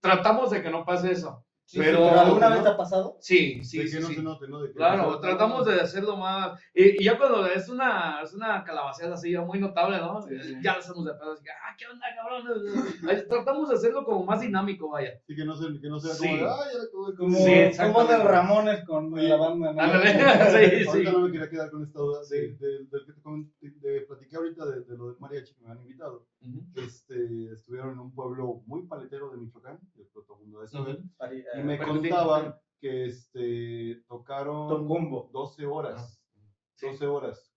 [0.00, 1.44] tratamos de que no pase eso.
[1.68, 2.54] Sí, Pero- sí, ¿Alguna ¿no?
[2.54, 3.16] vez te ha pasado?
[3.20, 3.98] Sí, sí, de que sí.
[4.00, 4.14] no sí.
[4.14, 4.62] se note, ¿no?
[4.62, 6.60] De que Claro, no tratamos de hacerlo más.
[6.72, 10.22] Y, y ya cuando es una, es una calabaceada así, ya muy notable, ¿no?
[10.22, 10.54] Sí, sí.
[10.62, 12.44] Ya lo hacemos de pedo, así que, ah, ¿qué onda, cabrón?
[13.28, 15.10] Tratamos de hacerlo como más dinámico, vaya.
[15.26, 16.22] Sí, que no, se, que no sea Sí.
[16.28, 17.66] como de, ya de Como, Sí, comer".
[17.66, 17.94] exactamente.
[18.14, 19.72] como del Ramones con la banda.
[19.72, 19.80] ¿no?
[19.82, 21.02] Ándale, sí, Ahorita sí.
[21.16, 22.56] no me quería quedar con esta duda de, Sí.
[22.60, 25.72] de, del que te comenté- de, platiqué ahorita de, de lo del mariachi que me
[25.72, 26.24] han invitado.
[26.46, 26.64] Ujú.
[26.76, 30.98] Este, estuvieron en un pueblo muy paletero de Michoacán, que todo el mundo debe saber,
[31.18, 35.30] Pari- y me contaban que este, tocaron Tocumbo.
[35.32, 36.22] 12 horas.
[36.74, 36.86] Sí.
[36.86, 37.52] 12 horas.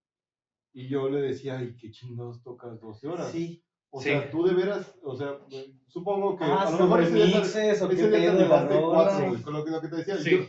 [0.74, 3.32] Y yo le decía, ay, qué chingados tocas 12 horas.
[3.32, 3.64] Sí.
[3.92, 4.10] O Sí.
[4.10, 5.40] sea, tú de veras, o sea,
[5.88, 7.48] supongo que Ah, a lo son mejor ese día te-
[7.82, 7.88] o
[8.20, 10.18] día de cuatro, con lo que, lo que te decía.
[10.18, 10.30] Sí.
[10.32, 10.46] Yo,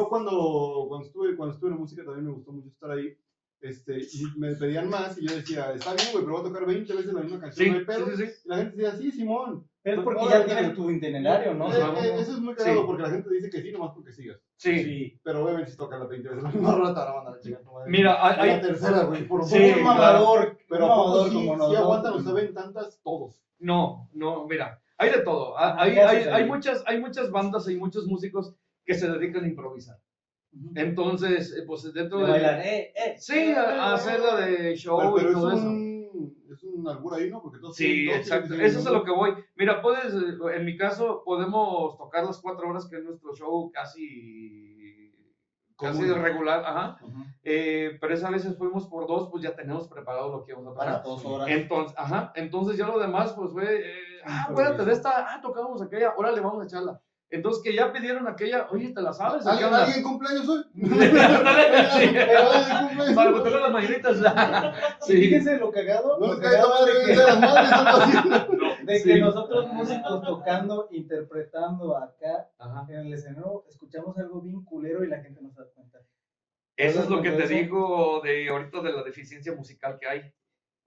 [0.00, 3.14] yo cuando, cuando, estuve, cuando estuve en música también me gustó mucho estar ahí.
[3.60, 6.64] Este, y me pedían más y yo decía, está bien, güey, pero voy a tocar
[6.66, 8.06] 20 veces la misma canción, Sí, no hay pedo.
[8.06, 8.32] sí, sí, sí.
[8.44, 9.68] Y la gente decía, sí, Simón.
[9.82, 11.72] Es porque Ahora, ya tienes tu itinerario, ¿no?
[11.72, 12.86] Eh, eh, no- eso es muy cagado Sí.
[12.86, 14.38] porque la gente dice que sí, nomás porque sigas.
[14.56, 14.84] Sí.
[14.84, 15.20] Sí.
[15.24, 17.40] Pero obviamente si tocan las 20 veces la misma rola, te van a mandar a
[17.40, 17.90] chingar tu madre.
[17.90, 19.66] Mira, hay- la hay- tercera, güey, por Sí, favor.
[19.66, 19.84] un claro.
[19.96, 21.80] mamador, Pero un ¿a poco mamador sí, como sí nosotros.
[21.82, 23.42] aguantan o saben tantas todos.
[23.60, 25.58] No, no, mira, hay de todo.
[25.58, 28.54] Ajá, Hay, ¿qué haces hay, hay, muchas, hay muchas bandas y muchos músicos
[28.84, 29.96] que se dedican a improvisar.
[30.74, 33.14] Entonces, eh, pues dentro De bailar, eh, eh.
[33.18, 35.66] Sí, a, a hacer la de show Pero, pero y es todo eso.
[35.68, 37.42] un, es un albur ahí, ¿no?
[37.42, 38.48] Porque todos Sí, tienen- todos exacto.
[38.48, 39.34] tienen- Eso es a lo que voy.
[39.56, 45.12] Mira, puedes, en mi caso, podemos tocar las cuatro horas que es nuestro show casi,
[45.78, 46.22] casi Común.
[46.22, 46.98] regular, ajá.
[47.04, 47.22] Ujú.
[47.44, 50.72] Eh, pero esa veces fuimos por dos, pues ya tenemos preparado lo que vamos a
[50.72, 50.86] tocar.
[50.86, 51.48] Para dos horas.
[51.50, 53.94] Entonces, ajá, entonces ya lo demás, pues fue, eh,
[54.24, 57.00] ah, acuérdate de esta, ah, tocábamos aquella, órale, vamos a echarla.
[57.30, 59.46] Entonces, que ya pidieron aquella, oye, ¿te la sabes?
[59.46, 60.64] ¿Alguien, cumpleaños hoy?
[63.14, 64.18] Para que tengan las mañanitas.
[65.00, 65.12] Sí.
[65.20, 69.20] fíjense lo cagado, No, lo cagado de que, de de Sí.
[69.20, 72.86] nosotros músicos tocando, interpretando acá Ajá.
[72.90, 75.98] en el escenario, escuchamos algo bien culero y la gente no se da cuenta.
[76.76, 77.54] Eso es lo que te Eso.
[77.54, 80.32] digo de ahorita de la deficiencia musical que hay.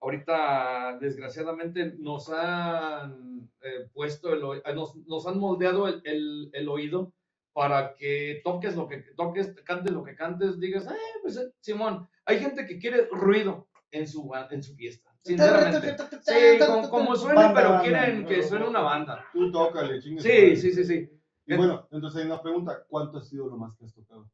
[0.02, 4.42] Ahorita, desgraciadamente, nos han eh, puesto, el,
[4.76, 7.14] nos, nos han moldeado el, el- el oído
[7.54, 12.08] para que toques lo que toques, cantes lo que cantes, digas, eh, pues eh, Simón,
[12.26, 15.96] hay gente que quiere ruido en su, en su fiesta, sinceramente.
[16.24, 16.58] Sí,
[16.90, 17.82] como, Banda, pero banda.
[17.84, 19.26] quieren que suene una banda.
[19.34, 20.22] Tú tócale, chingue.
[20.22, 21.10] Sí, sí, sí, sí.
[21.46, 22.86] Y bueno, entonces hay una pregunta.
[22.88, 24.30] ¿Cuánto ha sido lo más que has tocado?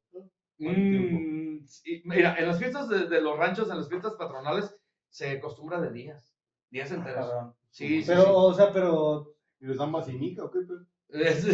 [0.60, 4.77] Mm, sí, mira, en las fiestas de, de los ranchos, en las fiestas patronales,
[5.10, 6.36] se acostumbra de días,
[6.70, 7.28] días enteros.
[7.30, 7.54] Cabrón.
[7.70, 8.30] Sí, sí, Pero, sí.
[8.34, 9.34] o sea, pero.
[9.60, 10.60] ¿Y les dan vacinica o qué?
[11.10, 11.52] Sí, sí,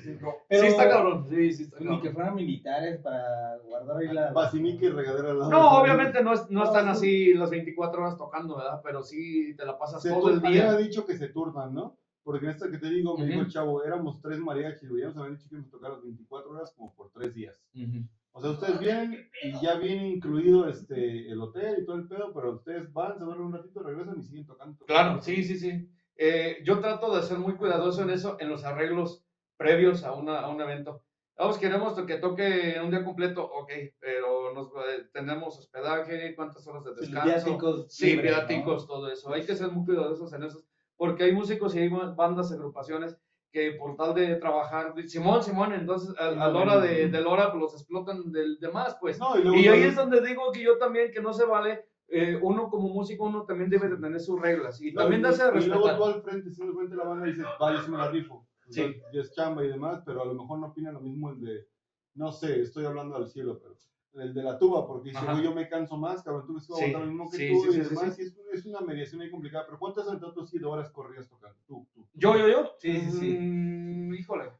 [0.00, 0.18] sí.
[0.48, 2.02] pero Sí está cabrón, sí, sí está Ni cabrón.
[2.02, 4.32] que fueran militares para guardar ahí la.
[4.32, 5.50] Vacinica y regadera al lado.
[5.50, 8.80] No, obviamente no, es- no están así las 24 horas tocando, ¿verdad?
[8.82, 10.78] Pero sí te la pasas Se todo el tur- a mí me ha día.
[10.86, 11.98] dicho que se turnan, ¿no?
[12.22, 15.02] Porque en esta que te digo, me dijo el chavo, éramos tres mariachis, güey.
[15.02, 17.56] Ya nos habían dicho que íbamos a tocar las 24 horas como por tres días.
[17.74, 18.04] Ujú.
[18.32, 22.32] O sea, ustedes vienen y ya viene incluido este, el hotel y todo el pedo,
[22.32, 24.84] pero ustedes van, se duermen un ratito, regresan y siguen tocando.
[24.86, 25.88] Claro, sí, sí, sí.
[26.16, 29.24] Eh, yo trato de ser muy cuidadoso en eso, en los arreglos
[29.56, 31.02] previos a, una, a un evento.
[31.36, 33.70] Vamos, queremos que toque un día completo, ok,
[34.00, 37.26] pero nos, eh, tenemos hospedaje, cuántas horas de descanso.
[37.26, 39.32] viáticos Sí, libres, viáticos, todo eso.
[39.32, 40.64] Hay que ser muy cuidadosos en eso,
[40.96, 43.16] porque hay músicos y hay bandas, agrupaciones
[43.50, 47.28] que por tal de trabajar, Simón, Simón, entonces a, a la hora de, de la
[47.28, 49.18] hora pues, los explotan del demás, pues.
[49.18, 51.84] No, y luego Y ahí es donde digo que yo también, que no se vale,
[52.08, 55.24] eh, uno como músico, uno también debe de tener sus reglas y No, también y-
[55.24, 55.96] darse a Y luego respetar.
[55.96, 58.46] tú al frente, si al frente de la banda dices, vaya, sí me la rifo.
[58.68, 58.82] Sí.
[58.82, 58.96] Sí.
[59.14, 61.66] Ya es chamba y demás, pero a lo mejor no opinan lo mismo el de,
[62.14, 63.74] no sé, estoy hablando al cielo, pero
[64.14, 66.74] el de la tuba, porque dice, yo me canso más, cabrón, tú me vas a
[66.74, 68.22] Sí, aguantar lo mismo que sí, tú sí, y sí, demás, sí.
[68.22, 70.34] y es, es una mediación ahí complicada, pero ¿cuántas has aventado
[70.70, 71.58] horas corridas tocando?
[71.66, 72.72] Tú, tú, Yo, yo, yo.
[72.78, 73.38] Sí, sí, sí.
[73.38, 74.50] Mm, híjole.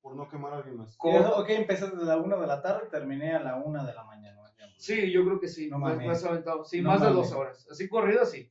[0.00, 0.96] por no quemar a alguien más.
[1.02, 3.94] Eso, ok, empecé desde la 1 de la tarde y terminé a la 1 de
[3.94, 4.40] la mañana.
[4.76, 5.68] Sí, yo creo que sí.
[5.68, 6.64] No más, más aventado.
[6.64, 7.10] Sí, No más de.
[7.10, 7.68] 12 horas.
[7.70, 8.50] Así corrida, sí.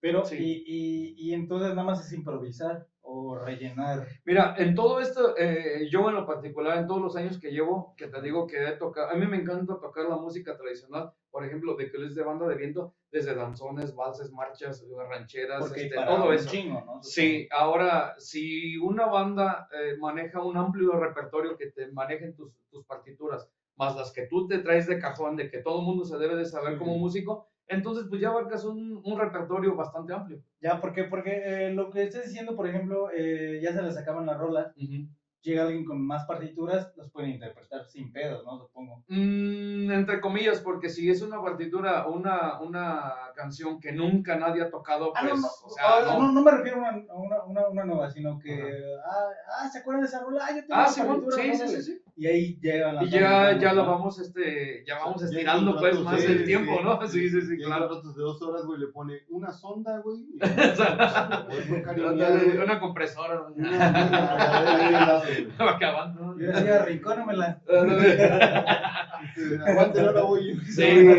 [0.00, 0.36] Pero, Sí.
[0.36, 4.06] y, y, y entonces nada más es improvisar o rellenar.
[4.24, 7.94] Mira, en todo esto, eh, yo en lo particular, en todos los años que llevo,
[7.96, 11.44] que te digo que he tocado, a mí me encanta tocar la música tradicional, por
[11.44, 16.32] ejemplo, de que es de banda de viento, desde danzones, valses, marchas, rancheras, este, todo
[16.34, 16.50] eso.
[16.50, 17.02] chingo, ¿no?
[17.02, 22.84] Sí, ahora, si una banda eh, maneja un amplio repertorio que te manejen tus, tus
[22.84, 26.18] partituras, más las que tú te traes de cajón, de que todo el mundo se
[26.18, 30.42] debe de saber como músico, entonces pues ya abarcas un, un repertorio bastante amplio.
[30.60, 34.26] Ya, porque, porque eh, lo que estás diciendo, por ejemplo, eh, ya se les acaban
[34.26, 34.74] las rolas,
[35.42, 38.58] llega alguien con más partituras, los pueden interpretar sin pedos, ¿no?
[38.58, 39.04] Supongo.
[39.08, 44.70] Mm, entre comillas, porque si es una partitura, una, una canción que nunca nadie ha
[44.70, 46.18] tocado, Ah, pues, no, no, o sea, ah, no.
[46.20, 49.28] no, no me refiero a una, una, una, una nueva, sino que, ah,
[49.60, 50.44] ah, ¿se acuerdan de esa rola?
[50.44, 52.02] Ah, yo tengo Ah, sí, sí, sí, sí.
[52.20, 53.90] Y ahí llegan las Y ya, ya lo ¿no?
[53.92, 56.84] vamos, este, ya vamos Ya estirando hay pues más sí, el sí, tiempo, sí.
[56.84, 57.06] ¿no?
[57.06, 57.86] Sí, sí, sí, Y claro.
[57.88, 60.16] contratos de dos horas, güey, le pone una sonda, güey.
[60.22, 60.38] y-
[62.00, 63.36] Una, una compresora.
[63.54, 63.54] güey.
[65.58, 66.36] Acabando.
[66.38, 67.62] Yo decía, rincónamela.
[69.66, 70.56] Aguante, ahora voy.
[70.66, 71.10] Sí, sí,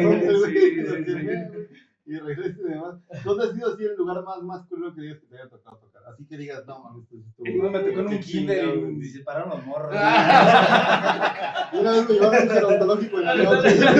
[0.45, 1.69] sí,
[2.10, 2.95] Que Y regrese y demás.
[3.24, 5.78] ¿Dónde ha sido así el lugar más, más culero que digas que te haya tocado
[5.78, 6.01] tocar?
[6.12, 7.24] Así que digas, no mames, estuvo-
[7.60, 8.91] Uno me tocó en un kinder y güey.
[8.93, 9.91] me separaron los morros.
[11.74, 13.76] Una vez me llevaron un gerontológico en la noche.
[13.80, 13.93] ¿no?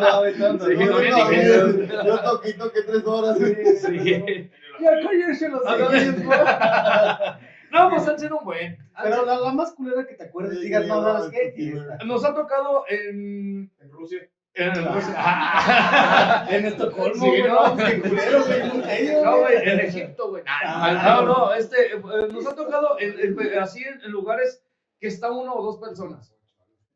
[0.00, 3.38] no No, que- Yo toqué y toqué tres horas.
[3.38, 5.62] Ya cállense los.
[7.72, 8.78] No, pues han sido un buen.
[9.02, 10.96] Pero la, la más culera que te acuerdes, Sí, digas, no,
[11.28, 11.76] Y güey.
[11.82, 12.04] esta.
[12.06, 13.70] Nos ha tocado en.
[13.80, 14.20] En Rusia.
[14.58, 14.86] En el
[16.56, 17.74] En Estocolmo, Sí, güey, no.
[17.74, 19.68] güey, güey.
[19.68, 20.42] en Egipto, güey.
[20.46, 21.20] Ah.
[21.20, 22.00] No, no, este, eh,
[22.32, 24.62] nos ha tocado en- en- así en, en lugares
[24.98, 26.32] que está uno o dos personas.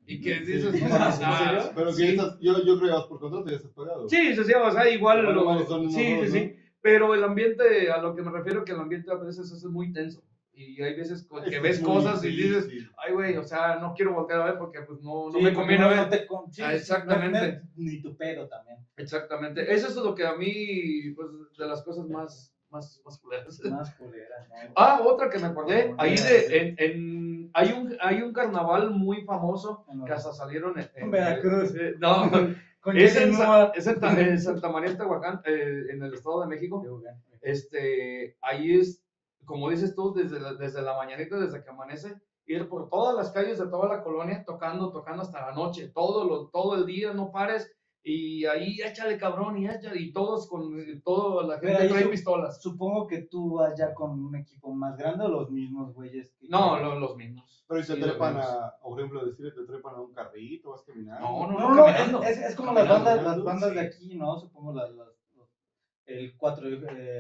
[0.07, 0.75] Y que dices.
[1.75, 2.09] Pero que sí.
[2.09, 4.09] estás, yo, yo creo que vas por contrato y ya estás pagado.
[4.09, 5.23] Sí, sí, sí, o sea, igual.
[5.23, 5.59] Lo-
[5.91, 6.57] sí, sí, sí.
[6.83, 9.93] Pero el ambiente, a lo que me refiero, que el ambiente a veces es muy
[9.93, 10.23] tenso.
[10.61, 14.15] Y hay veces que Es ves cosas y dices, ay, güey, o sea, no quiero
[14.15, 15.97] voltear a ver porque pues no, no Sí, me conviene no- ver.
[15.99, 17.63] no te con- sí, Ah, exactamente.
[17.77, 18.79] Ni tu pedo también.
[18.97, 19.73] Exactamente.
[19.73, 23.61] Eso es lo que a mí, pues, de las cosas más, más, más culeras.
[23.71, 24.73] Más culeras, ¿no?
[24.77, 29.23] Ah, otra que me acordé, ahí de, en, en- hay un, hay un carnaval muy
[29.25, 31.75] famoso que hasta salieron en, en- Veracruz.
[31.75, 32.31] eh, no,
[32.95, 33.35] es en,
[33.75, 36.85] es en Santa María Tehuacán, eh, en el Estado de México.
[37.43, 39.03] Este, ahí es,
[39.51, 42.15] como dices tú, desde la, desde la mañanita, desde que amanece,
[42.47, 46.25] ir por todas las calles de toda la colonia, tocando, tocando hasta la noche, todo,
[46.25, 47.71] lo, todo el día, no pares,
[48.03, 50.73] y ahí échale cabrón, y échale, y todos con,
[51.05, 52.63] todo, la gente ahí trae su- pistolas.
[52.63, 56.33] Supongo que tú vas ya con un equipo más grande o los mismos güeyes.
[56.41, 57.65] que- No, lo- los mismos.
[57.69, 60.83] Pero si te Sí, trepan a, por ejemplo, decirle, te trepan a un carrito, vas
[60.83, 61.21] caminando.
[61.29, 64.39] No, no, No, no, no, es, es como las bandas, las bandas de aquí, ¿no?
[64.41, 65.20] Supongo las, las-
[66.07, 66.77] el 4 de,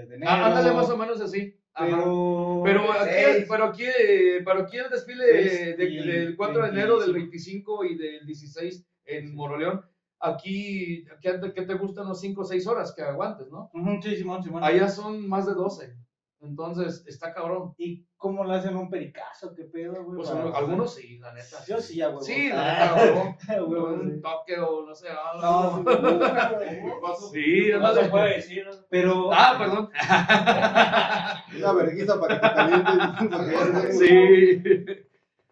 [0.06, 0.30] de enero.
[0.30, 1.56] Ah, ándale más o menos así.
[1.78, 6.68] Pero, Pero aquí, pero aquí, eh, pero aquí el desfile de- y del 4 de
[6.68, 7.78] enero, del 25.
[7.80, 9.80] 25 y del 16 en Moroleón,
[10.18, 13.70] aquí, aquí ¿qué te gustan los 5 o 6 horas que aguantes, no?
[13.72, 14.64] Ujú, sí, Simón, Simón.
[14.64, 15.94] Allá son más de 12.
[16.42, 17.74] Entonces, está cabrón.
[17.76, 19.54] ¿Y cómo le hacen un pericazo?
[19.54, 20.16] ¿Qué pedo, güey?
[20.18, 21.62] Pues algunos sí, la neta.
[21.66, 22.22] Yo sí, a huevo.
[22.22, 25.08] Sí, la Ah, neta, huevo, un toque o no sé.
[25.40, 25.84] No, algo.
[25.84, 26.80] sí, güey.
[27.32, 28.72] Sí, No se puede decir, ¿no?
[28.88, 29.30] Pero.
[29.32, 29.90] Ah, perdón.
[31.58, 33.50] Una vergüenza para que te calientes.
[33.50, 35.06] ya Sí.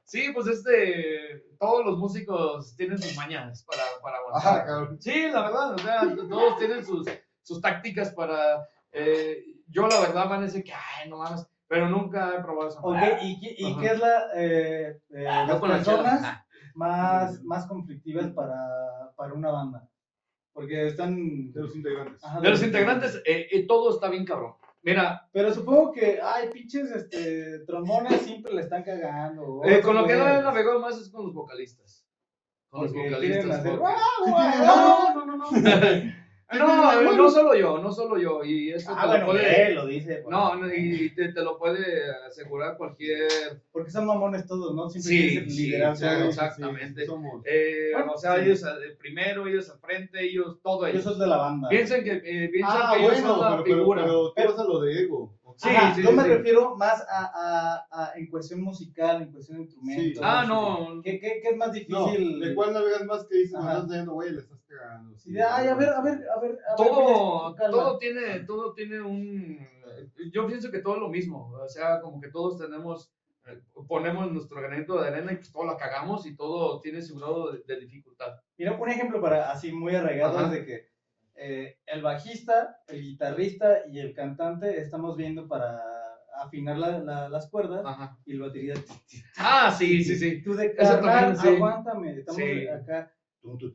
[0.05, 4.53] Sí, pues este, todos los músicos tienen sus mañas para, para aguantar.
[4.55, 4.97] Ajá, cabrón.
[5.03, 7.07] Sí, la verdad, o sea, todos tienen sus,
[7.43, 8.67] sus tácticas para...
[8.93, 12.69] eh, yo la verdad van a decir que, ay, no mames, pero nunca he probado
[12.69, 12.81] eso.
[12.83, 13.81] Ok, ¿y, qué- y Ajá.
[13.81, 14.23] qué es la.
[14.35, 16.47] Eh, eh, Yo las con la personas chela.
[16.75, 18.57] más, más conflictivas para,
[19.17, 19.89] para una banda?
[20.53, 21.53] Porque están.
[21.53, 22.25] De los integrantes.
[22.25, 24.55] Ajá, De los integrantes, eh, eh, todo está bien cabrón.
[24.83, 29.61] Mira, Pero supongo que, ay, pinches este, trombones siempre le están cagando.
[29.65, 32.07] eh, con lo que no he navegado más es con los vocalistas.
[32.71, 33.59] Con los Porque quieren vocalistas.
[33.61, 33.95] hacer, porque-
[34.65, 35.47] "Ah, No, no, no, no.
[36.51, 38.43] No, no, no solo yo, no solo yo.
[38.43, 39.67] Y eso Ah, te bueno, lo puede.
[39.69, 40.15] él lo dice.
[40.23, 40.31] pues.
[40.31, 43.29] No, no, y te, te lo puede asegurar cualquier.
[43.71, 44.89] Porque son mamones todos, ¿no?
[44.89, 47.07] Siempre Sí, sí, exactamente.
[47.45, 48.43] eh, Bueno, o sea, sí.
[48.47, 48.65] ellos
[48.99, 51.05] primero, ellos al frente, ellos, todo Yo ellos.
[51.05, 51.69] soy de la banda.
[51.69, 54.03] Piensen que, eh, piensan Ah, que ellos bueno, son la pero, pero, figura.
[54.35, 55.38] pero vas a lo de ego.
[55.61, 56.29] Sí, Ajá, sí, yo me sí.
[56.29, 60.05] refiero más a, a, a- en cuestión musical, en cuestión de instrumentos.
[60.19, 60.21] Sí.
[60.23, 61.03] Ah, no.
[61.03, 62.39] ¿Qué, qué, qué es más No, difícil?
[62.41, 63.59] ¿de cuál navegas más que dices?
[63.59, 65.19] Me estás diciendo, güey, le estás cagando.
[65.19, 66.59] Sí, ay, a ver, a ver, a ver.
[66.73, 69.59] a todo, todo tiene, todo tiene un,
[70.33, 73.13] yo pienso que todo es lo mismo, o sea, como que todos tenemos,
[73.49, 77.17] eh, ponemos nuestro granito de arena y pues todo la cagamos y todo tiene su
[77.19, 78.35] grado de, de dificultad.
[78.57, 80.47] Mira, un ejemplo para así muy arraigado Ajá.
[80.47, 80.88] es de que
[81.39, 85.81] eh, el bajista, el guitarrista y el cantante estamos viendo para
[86.41, 88.17] afinar la- la- las cuerdas Ajá.
[88.25, 88.75] y el batería.
[89.39, 91.49] Ah, sí, sí, sí, Tú de Eso carnal, también, sí.
[91.57, 92.69] aguántame, estamos Sí.
[92.69, 93.13] acá.
[93.41, 93.75] Tú, tú,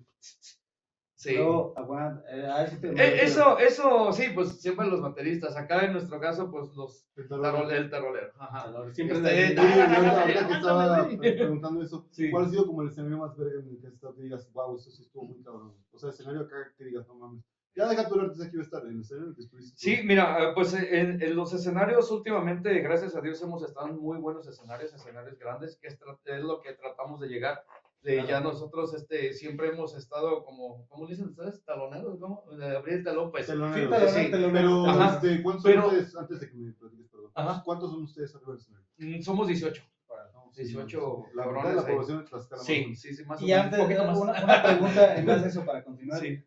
[1.16, 1.36] sí.
[1.38, 2.24] No, aguanta.
[2.30, 6.52] eh, a eso Eh, eso, eso, sí, pues siempre los bateristas, acá en nuestro caso,
[6.52, 8.72] pues los, El tarol- el tarolero, ajá.
[8.94, 12.30] Siempre Este, ahorita, que estaba preguntando eso, Sí.
[12.32, 14.52] ¿cuál ha sido como el escenario más verga en el que has estado que digas,
[14.54, 15.74] wow, eso sí estuvo muy cabrón?
[15.92, 17.44] O sea, escenario acá que digas, no mames.
[17.76, 19.74] Ya deja tu artista aquí va a estar, en el escenario en el que estuviste.
[19.78, 23.98] Sí, mira, eh, pues en, en los escenarios últimamente, gracias a Dios, hemos estado en
[24.00, 27.64] muy buenos escenarios, escenarios grandes, que es, es lo que tratamos de llegar.
[28.04, 31.64] De ya nosotros este, siempre hemos estado como, ¿cómo dicen ustedes?
[31.64, 32.20] Taloneros.
[32.58, 33.48] De abrir el telón, pues.
[33.48, 34.10] Telonero.
[34.10, 34.84] Sí, telonero, Sí.
[34.84, 35.16] Pero, Ajá.
[35.16, 37.62] este, ¿cuántos son Pero- ustedes, antes de que me platiques, perdón, Ajá.
[37.64, 38.88] ¿cuántos son ustedes arriba del escenario?
[38.98, 39.84] Mm, Somos 18.
[40.34, 42.62] No, 18 la cabrones la población de Tlaxcala.
[42.62, 43.64] Sí, sí, sí, más o Y menos.
[43.64, 44.18] antes, un poquito más.
[44.20, 46.20] una, una pregunta en base a eso para continuar.
[46.20, 46.44] Sí.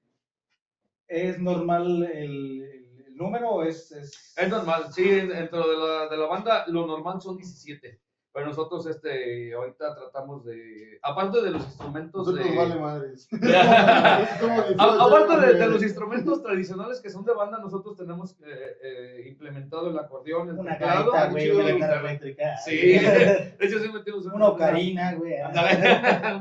[1.08, 4.34] ¿Es normal el, el- número es, es...
[4.36, 7.98] Es normal, sí, dentro de la, de la banda lo normal son 17.
[8.36, 12.54] Pero nosotros este, ahorita tratamos de, aparte de los instrumentos Nosotros de...
[12.54, 13.28] nos vale madres.
[14.78, 19.98] Aparte de, los instrumentos tradicionales que son de banda, nosotros tenemos eh, eh, implementado el
[19.98, 21.12] acordeón, el Una teclado.
[21.12, 22.58] gaita, güey, una guitarra eléctrica.
[22.58, 25.36] Sí, de hecho sí metimos Una ocarina, güey.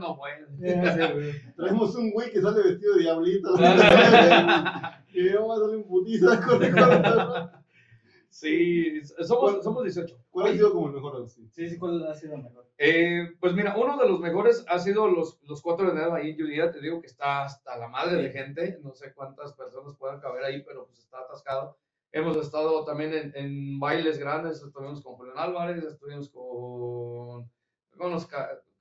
[0.02, 0.48] No, bueno.
[1.56, 3.56] Traemos un güey que sale vestido de diablito.
[5.14, 6.76] y yo voy a darle un putiza con el.
[8.36, 10.26] Sí, somos, somos 18.
[10.30, 11.30] ¿Cuál ha sido como el mejor?
[11.30, 12.70] Sí, sí, ¿cuál ha sido mejor?
[12.78, 16.32] Eh, pues mira, uno de los mejores ha sido los, los cuatro de enero ahí
[16.32, 16.70] en Judía.
[16.70, 18.78] Te digo que está hasta la madre de gente.
[18.84, 21.78] No sé cuántas personas puedan caber ahí, pero pues está atascado.
[22.12, 24.62] Hemos estado también en, en bailes grandes.
[24.62, 27.50] Estuvimos con Julián Álvarez, estuvimos con,
[27.98, 28.28] con los,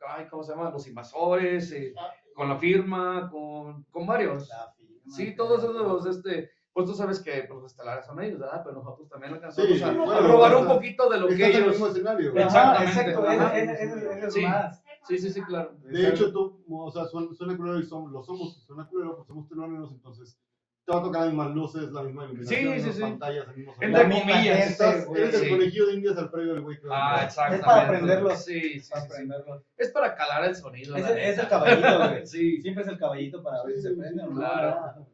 [0.09, 0.71] ay, ¿cómo se llama?
[0.71, 1.95] Los invasores, eh,
[2.35, 4.49] con la firma, con, con varios.
[4.49, 8.39] La firma, Sí, todos esos, este, pues tú sabes que pues, los estelares son ellos,
[8.41, 8.63] ¿verdad?
[8.65, 11.43] Pero nosotros también alcanzamos Sí, a, bueno, a robar un poquito de lo que el
[11.57, 11.69] ellos...
[11.69, 12.33] mismo escenario.
[12.37, 14.43] Ajá, Exactamente, Exacto, es Sí.
[14.43, 14.83] más.
[15.07, 15.73] Sí, sí, sí, claro.
[15.85, 19.29] De hecho, tú, o sea, suena, suena culero y somos, lo somos, suena culero porque
[19.29, 20.39] somos teloneros, entonces
[20.87, 23.01] te va a tocar las mismas luces, la misma iluminación, Sí, sí, sí.
[23.01, 24.71] pantallas, el mismo Entre comillas.
[24.71, 26.79] Estás, eres el conejillo de indias al previo del güey.
[26.91, 27.65] Ah, exactamente.
[27.67, 28.45] para aprenderlos.
[28.45, 29.65] Sí, sí, Para aprenderlo.
[29.79, 30.97] Es para calar el sonido.
[30.97, 32.27] Es la el, es el caballito, güey.
[32.27, 34.37] Sí, Siempre es el caballito para ver si se prende o no.
[34.37, 35.07] claro.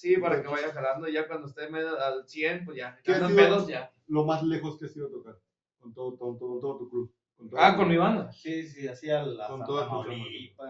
[0.00, 1.08] Sí, para que vaya jalando.
[1.08, 2.98] Y ya cuando esté medio al 100, pues ya.
[3.02, 3.36] ¿Qué ha sido?
[3.36, 3.92] pedos ya.
[4.08, 5.36] Lo más lejos que has ido a tocar
[5.78, 7.12] con todo, con todo, con todo tu club.
[7.36, 8.30] Con todo Ah, tu- con mi banda.
[8.32, 9.88] Sí, sí, hacía la Con toda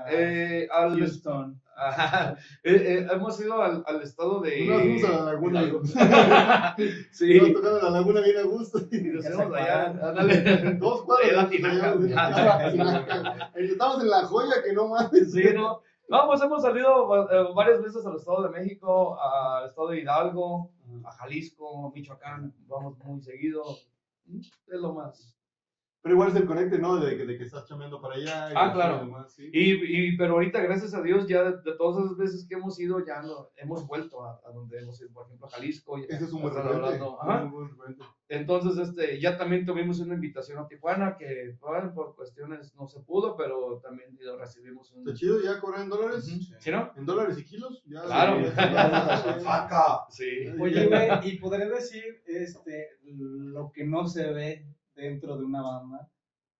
[0.08, 1.60] Eh, al, Houston.
[1.76, 2.36] Ajá.
[2.62, 4.62] Eh, eh, hemos ido al, al estado de.
[4.68, 6.74] Una vez fuimos a la laguna.
[7.10, 7.40] Sí.
[7.40, 7.52] sí.
[7.52, 8.78] tocando en la laguna bien a gusto.
[8.92, 9.86] Y nos fuimos allá.
[9.86, 10.74] Ándale.
[10.78, 11.04] Dos
[11.50, 11.96] tinaja.
[13.54, 15.32] Estamos en la joya que no mames.
[15.32, 15.82] Sí, ¿no?
[16.10, 20.72] No, pues hemos salido eh, varias veces al Estado de México, al Estado de Hidalgo,
[21.04, 23.62] a Jalisco, Michoacán, vamos muy seguido.
[24.66, 25.39] Es lo más.
[26.02, 26.96] Pero igual es el conecte, ¿no?
[26.98, 28.50] De, que- de que estás chameando para allá.
[28.50, 29.26] y Ah, claro.
[29.28, 29.50] sí.
[29.52, 32.80] Y, y, pero ahorita, gracias a Dios, ya de, de todas esas veces que hemos
[32.80, 35.98] ido, ya no, hemos vuelto a, a donde hemos ido, por ejemplo, a Jalisco.
[35.98, 36.86] y- Ese es un buen referente.
[36.86, 37.44] hablando- Ajá.
[37.44, 38.02] Un buen referente.
[38.28, 43.00] Entonces, este, ya también tuvimos una invitación a Tijuana, que bueno, por cuestiones no se
[43.00, 45.00] pudo, pero también lo recibimos un...
[45.06, 46.24] Está chido, ya cobran en dólares.
[46.60, 46.92] ¿Sí, no?
[46.96, 47.82] ¿En dólares y kilos?
[47.86, 48.38] Ya, Claro.
[49.44, 50.06] ¡Faca!
[50.10, 50.46] Sí.
[50.58, 56.10] Oye, güey, y podré decir este, lo que no se ve dentro de una banda.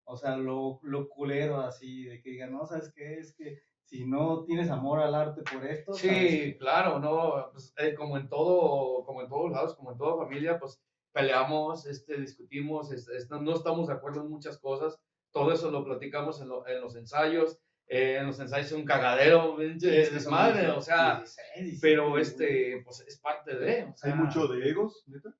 [0.05, 3.19] O sea, lo, lo culero así, de que digan, no, ¿sabes qué?
[3.19, 7.73] Es que si no tienes amor al arte por esto, ¿sabes Sí, claro, no, pues,
[7.77, 10.81] eh, como en todo, como en todos lados, como en toda familia, pues
[11.13, 14.99] peleamos, este, discutimos, es- es- no estamos de acuerdo en muchas cosas,
[15.33, 17.59] todo eso lo platicamos en, lo- en los ensayos,
[17.89, 19.81] eh, en los ensayos es un cagadero, Es
[20.13, 22.23] desmadre, 16, o sea, 16, pero güey.
[22.23, 25.35] este, pues es parte de, o sea, Hay mucho de egos, neta.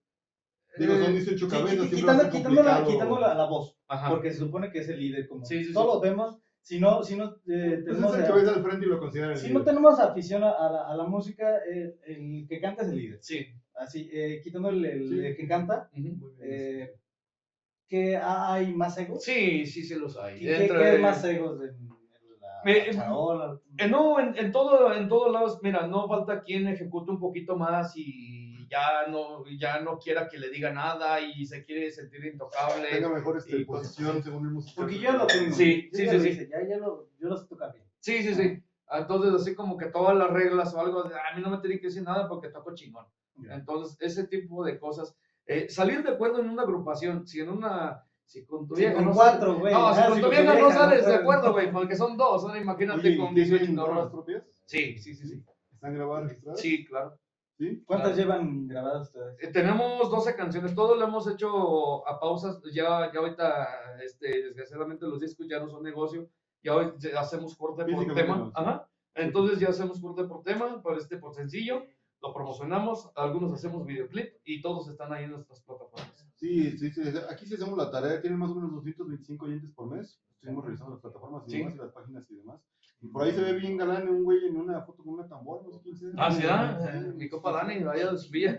[0.79, 1.71] Digo, son Eh, 18 Sí, cabezas.
[1.79, 4.09] siempre quitando, quitando, la, quitando la, la voz, Ajá.
[4.11, 5.73] porque se supone que es el líder, como Sí, sí, sí.
[5.73, 8.87] todos vemos, si no, si no eh, Pues tenemos, es el que ves al frente
[8.87, 9.59] y lo consideran el si líder.
[9.59, 12.97] no tenemos afición a, a la, a la música, eh, el que canta es el
[12.99, 13.19] líder.
[13.23, 13.47] Sí.
[13.75, 15.19] Así, eh, quitando el, el- Sí.
[15.27, 16.33] el que canta, Ujú.
[16.43, 16.95] eh,
[17.89, 19.25] que hay más egos.
[19.25, 20.37] Sí, sí, sí los hay.
[20.37, 21.89] ¿Y qué, Entre- qué hay más egos en,
[22.65, 23.59] Me- charola?
[23.79, 27.57] Eh, no, en, en todo, en todos lados, mira, no falta quien ejecute un poquito
[27.57, 28.40] más y
[28.71, 32.89] ya no, ya no quiera que le diga nada y se quiere sentir intocable.
[32.89, 34.81] Tenga mejor este, posición según el músico.
[34.83, 35.55] Porque yo ya lo tengo.
[35.55, 36.49] Sí, yo sí, ya sí, lo sí.
[36.51, 37.85] Ya, ya lo, yo lo sé tocar bien.
[37.99, 38.63] Sí, sí, sí.
[38.93, 41.79] Entonces, así como que todas las reglas o algo, de, a mí no me tiene
[41.81, 43.07] que decir nada porque toco chingón.
[43.51, 45.15] Entonces, ese tipo de cosas.
[45.47, 48.95] eh, salir de acuerdo en una agrupación, si en una, si con tu Sí, vieja
[48.97, 49.73] con no cuatro, güey.
[49.73, 52.45] No, si Ah, con sí, tu vieja no sales de acuerdo, güey, porque son dos,
[52.45, 54.13] ahora imagínate Oye, con ¿tienen 18 rolas cabrones.
[54.13, 54.43] propias?
[54.67, 55.43] Sí, sí, sí, sí.
[55.73, 56.61] ¿Están grabadas, registradas?
[56.61, 57.19] Sí, claro.
[57.61, 57.83] ¿Sí?
[57.85, 58.23] ¿Cuántas Claro.
[58.23, 59.37] llevan grabadas ustedes?
[59.39, 63.69] Eh, Tenemos 12 canciones, todo lo hemos hecho a pausas, ya, ya ahorita,
[64.03, 66.27] este, desgraciadamente los discos ya no son negocio,
[66.63, 68.53] ya hoy ya hacemos corte por tema, no, sí.
[68.55, 71.85] ajá, entonces ya hacemos corte por tema, por este, por sencillo,
[72.23, 75.90] lo promocionamos, algunos hacemos videoclip y todos están ahí en nuestras plataformas.
[76.41, 77.03] Sí, sí, sí.
[77.31, 78.21] Aquí sí hacemos la tarea.
[78.21, 80.19] Tienen más o menos 225 oyentes por mes.
[80.35, 81.59] Estuvimos revisando las plataformas y Sí.
[81.59, 82.61] demás, y las páginas y demás.
[83.03, 85.63] Y por ahí se ve bien galán un güey en una foto con una tambora,
[85.65, 86.11] no sé quién sea.
[86.17, 86.79] Ah, sí, ah,
[87.15, 88.59] mi copa Dani, vaya de su villa.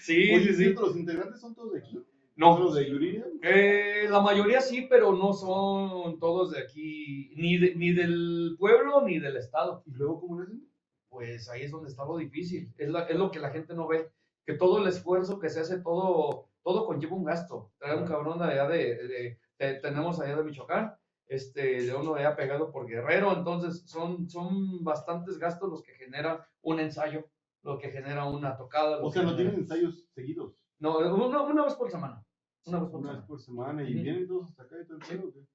[0.00, 0.72] sí, Oye, sí, sí.
[0.74, 1.98] ¿Los integrantes son todos de aquí?
[2.36, 3.26] No, ¿Son los de Yuridia?
[3.42, 9.02] Eh, la mayoría sí, pero no son todos de aquí, ni, de- ni del pueblo
[9.04, 9.82] ni del estado.
[9.86, 10.64] ¿Y luego cómo lo hacen?
[11.08, 12.72] Pues ahí es donde está lo difícil.
[12.78, 14.10] Es, la- es lo que la gente no ve.
[14.46, 17.72] Que todo el esfuerzo que se hace, todo, todo conlleva un gasto.
[17.78, 20.94] Traer un cabrón de allá de, de- de- tenemos allá de Michoacán,
[21.26, 23.32] este, de uno allá pegado por Guerrero.
[23.32, 27.28] Entonces son, son bastantes gastos los que genera un ensayo,
[27.62, 29.02] lo que genera una tocada.
[29.02, 30.54] O sea, no tienen ensayos seguidos.
[30.78, 32.24] No, una, una vez por semana.
[32.66, 33.26] Una vez por Una vez semana.
[33.26, 35.46] por semana y vienen todos hasta acá y todo el Sí.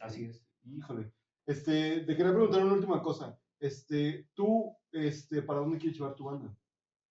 [0.00, 0.44] Así es.
[0.64, 1.12] Híjole.
[1.46, 3.38] Este, te quería preguntar una última cosa.
[3.58, 6.54] Este, tú, este, ¿para dónde quieres llevar tu banda?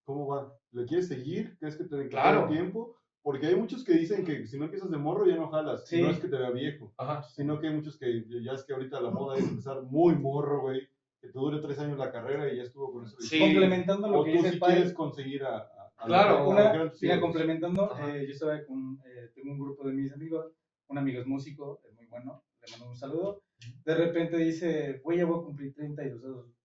[0.07, 0.53] ¿Cómo va?
[0.71, 1.57] ¿Le quieres seguir?
[1.59, 2.47] ¿Crees que te den Claro.
[2.47, 2.95] tiempo?
[3.21, 5.85] Porque hay muchos que dicen que si no empiezas de morro ya no jalas.
[5.85, 6.01] Sí.
[6.01, 6.93] No es que te vea viejo.
[6.97, 7.23] Ajá.
[7.23, 10.61] Sino que hay muchos que ya es que ahorita la moda es empezar muy morro,
[10.61, 10.79] güey.
[11.19, 13.17] Que te dure tres años la carrera y ya estuvo con eso.
[13.19, 13.37] Sí.
[13.37, 14.75] Complementando lo O que tú dice sí el padre.
[14.75, 15.57] quieres conseguir a...
[15.57, 19.85] a- a Claro, Una, a mira, complementando, eh, yo estaba con, eh, tengo un grupo
[19.87, 20.45] de mis amigos,
[20.87, 23.41] un amigo es músico, es muy bueno, le mando un saludo.
[23.83, 26.56] De repente dice, güey, ya voy a cumplir 32 años.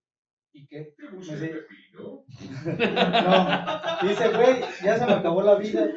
[0.55, 0.93] ¿Y qué?
[1.11, 1.61] Me dice,
[1.93, 2.23] no,
[4.03, 5.87] dice, güey, ya se me acabó la vida.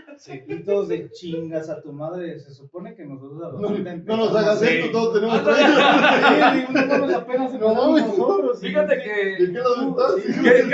[0.64, 2.38] Todos de chingas a tu madre.
[2.38, 4.66] Se supone que nosotros a los No, 30 no nos hagas Sí.
[4.66, 5.58] esto, todos tenemos Ándale.
[5.58, 6.52] 30.
[6.52, 8.06] Sí, digo, no mames, apenas No empezamos mames.
[8.18, 8.60] nosotros.
[8.60, 9.58] Fíjate ¿De que, qué que- que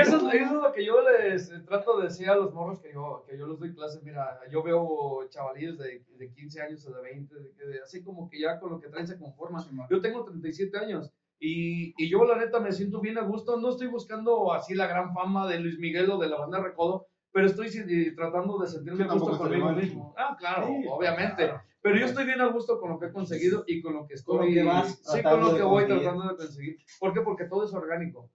[0.01, 2.78] eso, es, eso es lo que yo les eh, trato de decir a los morros
[2.80, 4.03] que yo, que yo les doy clases.
[4.05, 8.03] Mira, yo veo chavalillos de, de 15 años o de 20, de que de- así
[8.03, 9.64] como que ya con lo que traen se conforman.
[9.91, 11.12] Yo tengo 37 años
[11.45, 13.57] y, y yo la neta me siento bien a gusto.
[13.59, 17.07] No estoy buscando así la gran fama de Luis Miguel o de la banda Recodo,
[17.32, 17.68] pero estoy
[18.14, 20.14] tratando de sentirme a gusto conmigo mismo.
[20.16, 21.45] Ah, claro, Sí, obviamente.
[21.45, 21.62] claro.
[21.82, 24.14] Pero yo estoy bien a gusto con lo que he conseguido y con lo que
[24.14, 24.38] estoy.
[24.38, 26.03] Con lo que vas sí, con lo que voy conseguir.
[26.05, 26.76] tratando de conseguir.
[27.01, 27.20] ¿Por qué?
[27.22, 28.30] Porque todo es orgánico.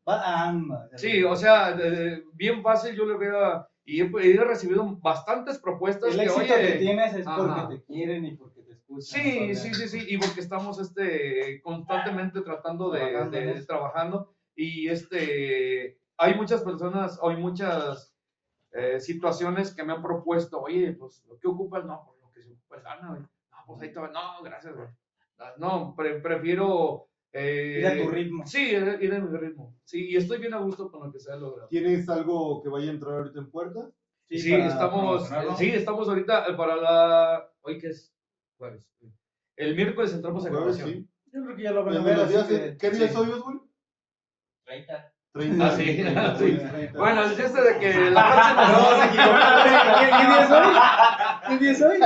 [0.96, 1.78] Sí, o sea,
[2.34, 3.66] bien fácil yo le veo.
[3.86, 6.74] Y he, he recibido bastantes propuestas El que, éxito oye.
[6.74, 7.38] que tienes es Ajá.
[7.68, 8.57] porque te quieren y porque
[8.90, 9.22] escuchan.
[9.22, 14.88] Sí, sí, sí, sí, y porque estamos este, constantemente tratando de, Trabajando de- trabajando y
[14.90, 18.14] este, hay muchas personas, hay muchas
[18.72, 21.86] eh, situaciones que me han propuesto, oye, pues, ¿qué ocupas?
[21.86, 23.22] No, pues lo que se ocupa es lana, güey.
[23.22, 24.10] No, pues ahí te va.
[24.10, 24.88] No, gracias, güey.
[25.58, 27.08] No, pre- prefiero...
[27.32, 28.48] eh, Ir a tu ritmo.
[28.48, 29.76] Sí, ir ir a mi ritmo.
[29.84, 31.68] Sí, y estoy bien a gusto con lo que se ha logrado.
[31.70, 33.92] ¿Tienes algo que vaya a entrar ahorita en puerta?
[34.30, 37.50] Sí, estamos, sí, estamos ahorita eh, para la...
[37.62, 38.14] ¿Hoy qué es?
[38.58, 38.90] Jueves.
[39.56, 40.90] El miércoles entramos a Jueves, grabación.
[41.04, 41.10] sí.
[41.34, 42.20] Yo creo que ya lo van a ver.
[42.20, 43.14] así que- ¿Qué día sí.
[43.14, 43.58] soy, güey?
[44.66, 45.14] 30.
[45.34, 45.66] 30.
[45.68, 46.58] Ah, sí, 30, sí.
[46.58, 47.00] 30.
[47.00, 49.40] Bueno, el chiste de que la próxima No, se equivocó.
[50.00, 51.48] ¿Qué, día es hoy?
[51.48, 52.00] ¿Qué día es hoy?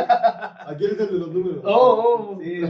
[0.68, 1.64] Aquí eres el de los números.
[1.66, 2.39] Oh, oh.
[2.41, 2.62] Sí.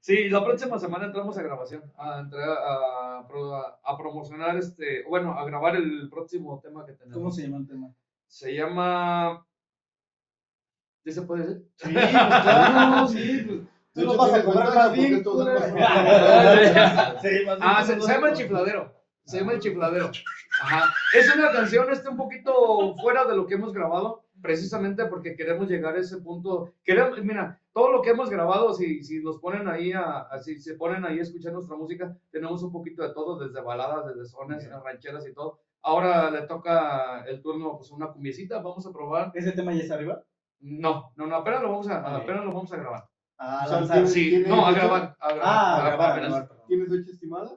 [0.00, 5.32] Sí, la próxima semana entramos a grabación, a, entrar a, a a promocionar este, bueno,
[5.32, 7.16] a grabar el próximo tema que tenemos.
[7.16, 7.90] ¿Cómo se llama el tema?
[8.26, 9.46] Se llama...
[11.04, 11.68] ¿Sí se puede decir?
[11.76, 13.60] Sí, pues claro, sí, pues.
[13.92, 15.22] Tú lo hecho, vas a cobrar más bien,
[17.60, 18.34] Ah, se, llama El.
[18.34, 18.92] Chifladero.
[19.24, 20.10] Se llama El Chifladero.
[20.62, 20.92] Ajá.
[21.16, 25.68] Es una canción este un poquito fuera de lo que hemos grabado, precisamente porque queremos
[25.68, 26.72] llegar a ese punto.
[26.84, 30.58] Queremos, mira, todo lo que hemos grabado, si, si nos ponen ahí a, a- si
[30.58, 34.26] se ponen ahí a escuchar nuestra música, tenemos un poquito de todo, desde baladas, desde
[34.28, 39.30] sones, rancheras y todo, Ahora le toca el turno pues una cumbiecita, vamos a probar.
[39.34, 40.22] ¿Ese tema ya está arriba?
[40.66, 42.22] No, no, no, apenas lo vamos a, Ok.
[42.22, 43.04] apenas lo vamos a grabar.
[43.36, 43.96] Ah, O sea, lanzar.
[43.96, 45.42] ¿tiene- Sí, no, a grabar, a grabar.
[45.44, 46.30] Ah, a grabar grabar, apenas.
[46.48, 46.66] grabar.
[46.66, 47.50] ¿Tienes fecha estimada?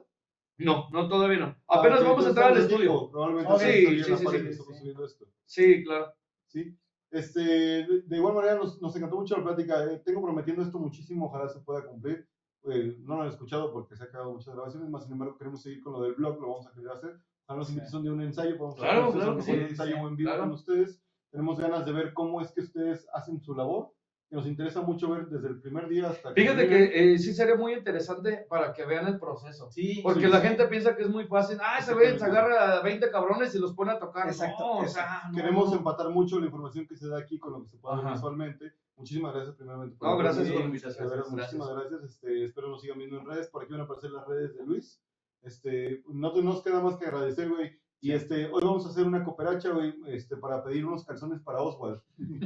[0.58, 1.56] No, no, todavía no.
[1.68, 3.10] Apenas Ah, ok, vamos a entrar al en estudio.
[3.10, 5.24] Probablemente sí, sí, sí, sí, estamos subiendo esto.
[5.46, 6.12] Sí, claro.
[6.48, 6.76] ¿sí?
[7.10, 9.84] Este, de, de igual manera nos, nos encantó mucho la plática.
[9.84, 12.28] eh, tengo prometiendo esto muchísimo, ojalá se pueda cumplir.
[12.64, 15.62] Eh, no lo han escuchado porque se han quedado muchas grabaciones, más sin embargo queremos
[15.62, 17.16] seguir con lo del blog, lo vamos a querer hacer.
[17.46, 20.00] Ojalá nos inviten de un ensayo, podemos Claro, hacer claro un que sí, ensayo sí,
[20.02, 20.42] en vivo claro.
[20.42, 21.02] con ustedes.
[21.30, 23.92] Tenemos ganas de ver cómo es que ustedes hacen su labor.
[24.30, 26.90] Que nos interesa mucho ver desde el primer día hasta Fíjate terminen.
[26.90, 29.70] que eh, sí sería muy interesante para que vean el proceso.
[29.70, 30.48] Sí, Porque sí, la sí.
[30.48, 31.56] gente piensa que es muy fácil.
[31.62, 34.26] Ah, ese güey se agarra a 20 cabrones y los pone a tocar.
[34.28, 35.10] Exacto, No, o exacto.
[35.22, 35.76] sea, no, Queremos no.
[35.78, 38.72] empatar mucho la información que se da aquí con lo que se puede ver visualmente.
[38.96, 39.96] Muchísimas gracias primeramente.
[39.98, 41.08] No, haber gracias por la invitación.
[41.30, 42.02] Muchísimas gracias.
[42.02, 43.48] Este, espero nos sigan viendo en redes.
[43.48, 45.00] Por aquí van a aparecer las redes de Luis.
[45.40, 47.80] Este, no nos queda más que agradecer, güey.
[48.00, 51.60] Y este, hoy vamos a hacer una cooperacha, güey, este, para pedir unos calzones para
[51.60, 52.00] Oswald.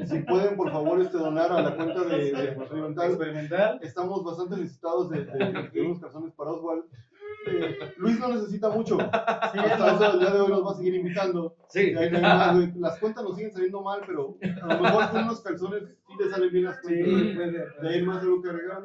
[0.07, 3.11] Si pueden, por favor, este, donar a la cuenta de, de Experimental.
[3.11, 3.79] Experimental.
[3.83, 6.85] Estamos bastante necesitados de, de- de unos calzones para Oswald.
[7.49, 8.97] Eh, Luis no necesita mucho.
[8.99, 9.05] Sí,
[9.59, 11.55] Hasta eso el día de hoy nos va a seguir invitando.
[11.69, 11.93] Sí.
[12.77, 16.31] Las cuentas nos siguen saliendo mal, pero a lo mejor con unos calzones sí te
[16.31, 17.35] salen bien las Sí, cuentas.
[17.37, 18.83] puede, De ahí más algo que agregar.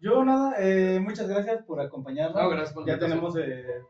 [0.00, 2.40] Yo nada, eh, muchas gracias por acompañarnos.
[2.40, 3.82] No, gracias por ya tenemos eh,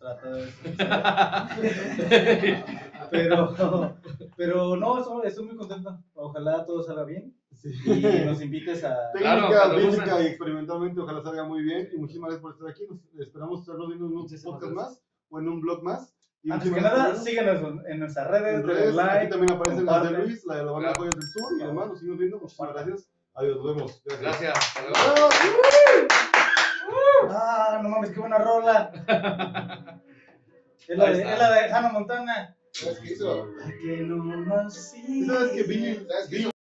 [0.00, 0.50] tratado de
[3.10, 3.54] pero,
[4.36, 5.98] pero no, estoy, estoy muy contento.
[6.14, 7.68] Ojalá todo salga bien Sí.
[7.84, 9.10] y nos invites a.
[9.14, 11.90] Claro, Técnica, cuando física y experimentalmente, ojalá salga muy bien.
[11.92, 12.84] Y muchísimas gracias por estar aquí.
[12.88, 14.98] Nos esperamos estarnos viendo en un Muchísimas podcast gracias.
[14.98, 16.14] más o en un blog más.
[16.42, 17.24] Y Antes que nada, gracias.
[17.24, 19.26] síguenos en nuestras redes, En redes, aquí like.
[19.26, 20.18] también aparecen las de.
[20.18, 21.00] Luis, la de la banda Claro.
[21.00, 21.88] Joyas del Sur y demás.
[21.88, 22.38] Nos seguimos viendo.
[22.40, 23.10] Muchísimas gracias.
[23.34, 24.02] Adiós, nos vemos.
[24.20, 24.58] Gracias.
[24.58, 24.96] Hasta luego.
[27.32, 28.90] Ah, no mames, qué buena rola.
[30.90, 32.56] es, la de, es la de Hannah Montana.
[32.72, 33.48] ¿Sabes qué hizo?
[33.82, 34.92] Que no más
[35.26, 36.50] ¿Sabes que Billy, ¿Sabes qué